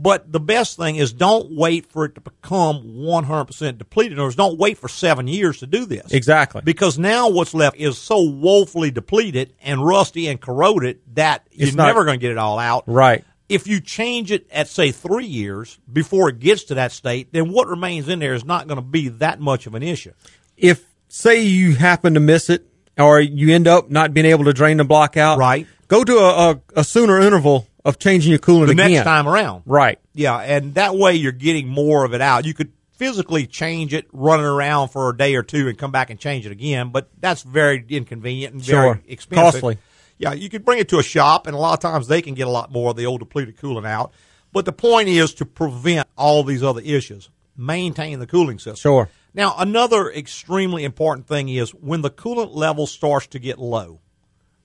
[0.00, 4.12] But the best thing is don't wait for it to become 100% depleted.
[4.12, 6.12] In other words, don't wait for seven years to do this.
[6.12, 6.60] Exactly.
[6.64, 11.76] Because now what's left is so woefully depleted and rusty and corroded that It's you're
[11.76, 12.84] not- never going to get it all out.
[12.86, 13.24] Right.
[13.48, 17.50] If you change it at say three years before it gets to that state, then
[17.50, 20.12] what remains in there is not going to be that much of an issue.
[20.56, 22.66] if say you happen to miss it
[22.98, 25.66] or you end up not being able to drain the block out, Right.
[25.88, 28.92] Go to a, a, a sooner interval of changing your coolant the again.
[28.92, 29.62] next time around.
[29.64, 29.98] Right.
[30.12, 32.44] Yeah, and that way you're getting more of it out.
[32.44, 35.90] You could physically change it, run it around for a day or two, and come
[35.90, 38.94] back and change it again, but that's very inconvenient and Sure.
[38.94, 39.52] very expensive.
[39.62, 39.78] Costly.
[40.18, 42.34] Yeah, you could bring it to a shop, and a lot of times they can
[42.34, 44.12] get a lot more of the old depleted coolant out.
[44.52, 47.30] But the point is to prevent all these other issues.
[47.56, 48.76] Maintain the cooling system.
[48.76, 49.08] Sure.
[49.38, 54.00] Now, another extremely important thing is when the coolant level starts to get low,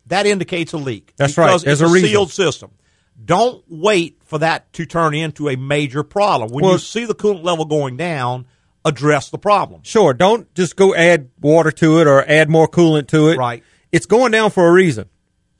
[0.08, 1.14] that indicates a leak.
[1.16, 1.46] That's right.
[1.46, 2.72] because There's it's a a, sealed system.
[3.24, 6.52] Don't wait for that to turn into a major problem.
[6.52, 8.48] When Well- you see the coolant level going down,
[8.84, 9.82] address the problem.
[9.84, 10.12] Sure.
[10.12, 13.38] Don't just go add water to it or add more coolant to it.
[13.38, 13.64] Right.
[13.92, 15.08] It's going down for a reason.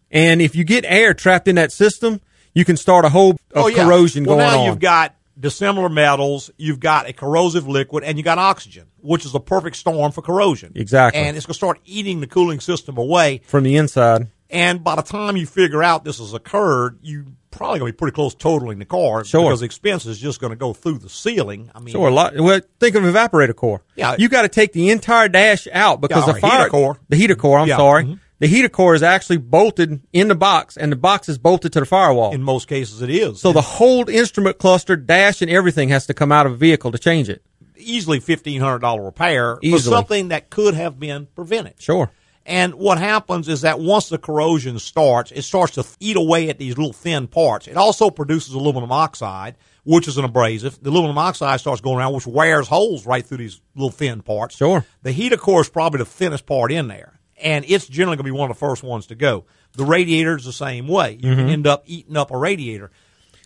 [0.10, 2.20] And if you get air trapped in that system,
[2.56, 3.86] you can start a whole of oh, yeah.
[3.86, 4.66] corrosion well, going now on.
[4.66, 9.34] you've got dissimilar metals, you've got a corrosive liquid, and you got oxygen, which is
[9.36, 10.72] a perfect storm for corrosion.
[10.76, 11.22] Exactly.
[11.22, 13.42] And it's going to start eating the cooling system away.
[13.46, 14.28] from the inside.
[14.50, 17.98] And by the time you figure out this has occurred, you probably going to be
[17.98, 19.44] pretty close totaling the car Sure.
[19.46, 21.72] because the expense is just going to go through the ceiling.
[21.74, 22.36] I mean, Sure, a lot.
[22.36, 23.82] Well, think of evaporator core.
[23.96, 24.16] Yeah.
[24.20, 27.00] you got to take the entire dash out because Yeah, the fire heater core.
[27.10, 27.58] the heater core.
[27.60, 28.20] I'm Yeah, sorry, mhm.
[28.44, 31.80] The heater core is actually bolted in the box, and the box is bolted to
[31.80, 32.34] the firewall.
[32.34, 33.40] in most cases it is.
[33.40, 36.92] so the whole instrument cluster, dash, and everything has to come out of a vehicle
[36.92, 37.42] to change it.
[37.78, 41.76] easily fifteen hundred dollar repair for something that could have been prevented.
[41.82, 42.12] Sure.
[42.46, 46.58] And what happens is that once the corrosion starts, it starts to eat away at
[46.58, 47.68] these little thin parts.
[47.70, 50.78] It also produces aluminum oxide, which is an abrasive.
[50.84, 54.58] The aluminum oxide starts going around, which wears holes right through these little thin parts.
[54.58, 54.86] Sure.
[55.04, 57.13] The heater core is probably the thinnest part in there,
[57.44, 59.46] and it's generally going to be one of the first ones to go.
[59.74, 61.14] The radiator is the same way.
[61.22, 61.52] You can Mhm.
[61.52, 62.90] end up eating up a radiator.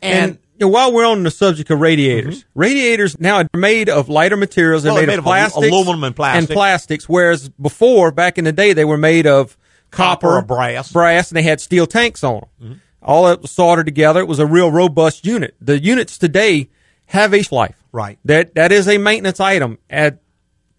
[0.01, 0.41] And, And, Mm-hmm.
[0.59, 4.37] you know, while we're on the subject of radiators, radiators now are made of lighter
[4.37, 4.83] materials.
[4.83, 6.53] They're Well, made, they're of made of plastics, aluminum and plastic.
[6.53, 7.09] plastics.
[7.09, 9.57] Whereas before, back in the day, they were made of
[9.89, 10.91] Copper copper, or brass.
[10.91, 12.81] brass, and they had steel tanks on them.
[13.01, 14.19] All that was soldered together.
[14.19, 15.55] It was a real robust unit.
[15.61, 16.67] The units today
[17.07, 17.75] have a life.
[17.93, 18.19] Right.
[18.25, 20.17] That that is a maintenance item at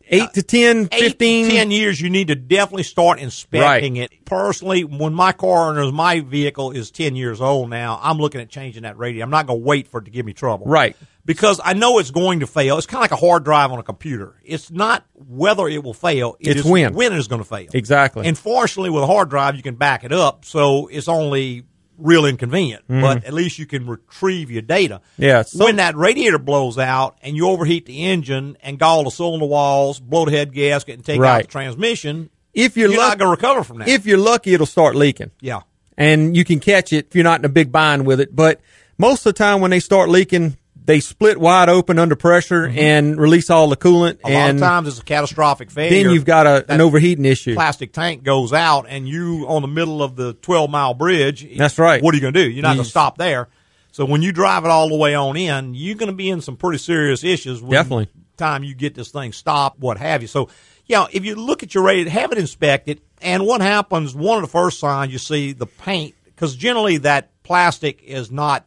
[0.09, 1.45] eight to 10, eight 15.
[1.45, 4.25] to ten years, you need to definitely start inspecting it.
[4.25, 8.49] Personally, when my car or my vehicle is ten years old now, I'm looking at
[8.49, 9.25] changing that radio.
[9.25, 10.67] I'm not going to wait for it to give me trouble.
[10.67, 10.97] Right.
[11.25, 12.79] Because I know it's going to fail.
[12.79, 14.37] It's kind of like a hard drive on a computer.
[14.43, 16.37] It's not whether it will fail.
[16.41, 16.95] it It's when.
[16.95, 17.69] When it is going to fail.
[17.75, 18.27] Exactly.
[18.27, 21.65] And fortunately, with a hard drive, you can back it up, so it's only
[21.99, 22.83] real inconvenient.
[22.89, 23.01] Mhm.
[23.03, 25.01] But at least you can retrieve your data.
[25.19, 29.11] Yeah, so- when that radiator blows out and you overheat the engine and gall the
[29.11, 33.11] cylinder walls, blow the head gasket, and take out the transmission, if you're, you're luck-
[33.11, 33.89] not going to recover from that.
[33.89, 35.31] If you're lucky, it'll start leaking.
[35.41, 35.61] yeah.
[36.01, 38.35] and you can catch it if you're not in a big bind with it.
[38.37, 38.61] But
[38.99, 40.57] most of the time, when they start leaking,
[40.89, 44.15] they split wide open under pressure and release all the coolant.
[44.21, 44.31] Mm-hmm.
[44.31, 46.03] A lot of times it's a catastrophic failure.
[46.03, 47.55] then you've got a, an overheating issue.
[47.55, 51.47] Plastic tank goes out, and you on the middle of the 12 mile bridge.
[51.59, 52.03] That's right.
[52.03, 52.51] What are you going to do?
[52.51, 53.49] You're not going to stop there.
[53.93, 56.41] So when you drive it all the way on in, you're going to be in
[56.41, 57.61] some pretty serious issues.
[57.61, 58.09] When Definitely.
[58.39, 60.29] Time you get this thing stopped, what have you.
[60.29, 60.49] So,
[60.87, 63.03] yeah, if you look at your radiator, have it inspected.
[63.21, 64.15] And what happens?
[64.15, 68.65] One of the first signs you see the paint, because generally that plastic is not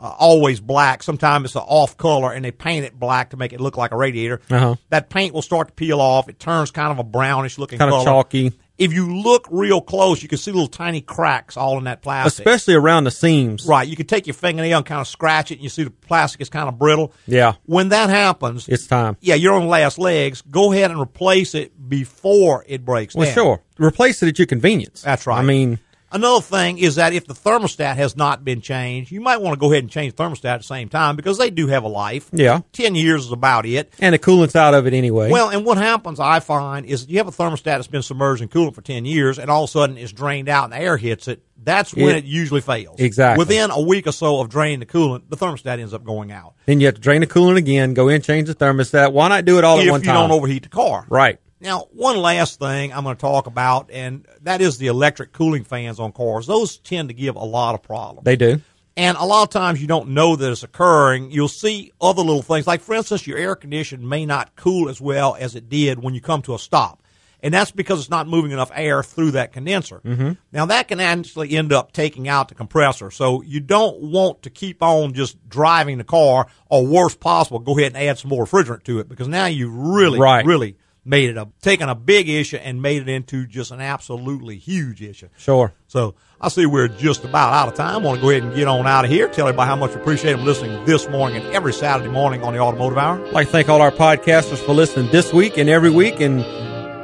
[0.00, 1.02] uh, always black.
[1.02, 3.92] Sometimes it's an off color, and they paint it black to make it look like
[3.92, 4.40] a radiator.
[4.50, 4.76] Uh-huh.
[4.88, 6.28] That paint will start to peel off.
[6.28, 8.52] It turns kind of a brownish looking Kind of chalky.
[8.78, 12.46] If you look real close, you can see little tiny cracks all in that plastic.
[12.46, 13.66] especially around the seams.
[13.66, 13.86] Right.
[13.86, 16.40] You can take your fingernail and kind of scratch it, and you see the plastic
[16.40, 17.12] is kind of brittle.
[17.26, 19.18] Yeah, When that happens, it's time.
[19.20, 20.40] yeah, you're on the last legs.
[20.50, 23.34] Go ahead and replace it before it breaks Well, down.
[23.34, 23.62] sure.
[23.78, 25.02] Replace it at your convenience.
[25.02, 25.38] That's right.
[25.40, 25.78] I mean,
[26.12, 29.60] Another thing is that if the thermostat has not been changed, you might want to
[29.60, 31.88] go ahead and change the thermostat at the same time because they do have a
[31.88, 32.28] life.
[32.32, 32.62] Yeah.
[32.72, 33.92] 10 years is about it.
[34.00, 35.30] and the coolant's out of it anyway.
[35.30, 38.48] Well, and what happens, I find, is you have a thermostat that's been submerged in
[38.48, 40.96] coolant for 10 years and all of a sudden it's drained out and the air
[40.96, 41.42] hits it.
[41.62, 42.98] That's when It- it, usually fails.
[42.98, 43.42] Exactly.
[43.42, 46.54] Within a week or so of draining the coolant, the thermostat ends up going out.
[46.66, 49.12] then you have to drain the coolant again, go in, change the thermostat.
[49.12, 50.08] Why not do it all if at one time?
[50.10, 51.04] If you don't overheat the car.
[51.08, 51.38] right.
[51.60, 55.64] Now, one last thing I'm going to talk about, and that is the electric cooling
[55.64, 56.46] fans on cars.
[56.46, 58.24] Those tend to give a lot of problems.
[58.24, 58.60] They do.
[58.96, 61.30] And a lot of times you don't know that it's occurring.
[61.30, 62.66] You'll see other little things.
[62.66, 66.14] Like, for instance, your air condition may not cool as well as it did when
[66.14, 67.02] you come to a stop.
[67.42, 70.00] And that's because it's not moving enough air through that condenser.
[70.00, 70.32] Mm-hmm.
[70.52, 73.10] Now, that can actually end up taking out the compressor.
[73.10, 77.78] So you don't want to keep on just driving the car, or worst possible, go
[77.78, 80.44] ahead and add some more refrigerant to it because now you really, Right.
[80.44, 84.56] really made it a taken a big issue and made it into just an absolutely
[84.56, 85.28] huge issue.
[85.38, 85.72] Sure.
[85.88, 87.94] So I see we're just about out of time.
[87.94, 89.28] I want to go ahead and get on out of here.
[89.28, 92.52] Tell everybody how much we appreciate them listening this morning and every Saturday morning on
[92.52, 93.24] the Automotive Hour.
[93.26, 96.44] I'd like to thank all our podcasters for listening this week and every week and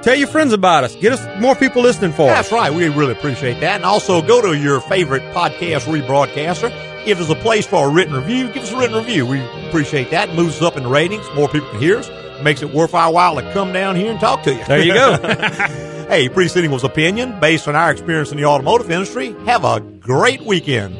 [0.06, 0.94] Tell your friends about us.
[0.94, 2.36] Get us more people listening for us.
[2.36, 2.72] That's right.
[2.72, 3.74] We really appreciate that.
[3.74, 6.70] And also go to your favorite podcast rebroadcaster.
[7.04, 9.26] If there's a place for a written review, give us a written review.
[9.26, 10.32] We appreciate that.
[10.36, 11.26] Moves us up in the ratings.
[11.34, 12.08] More people can hear us.
[12.42, 14.64] Makes it worth our while to come down here and talk to you.
[14.64, 15.16] There you go.
[16.08, 19.34] hey, Preceding was opinion based on our experience in the automotive industry.
[19.46, 20.94] Have a great weekend.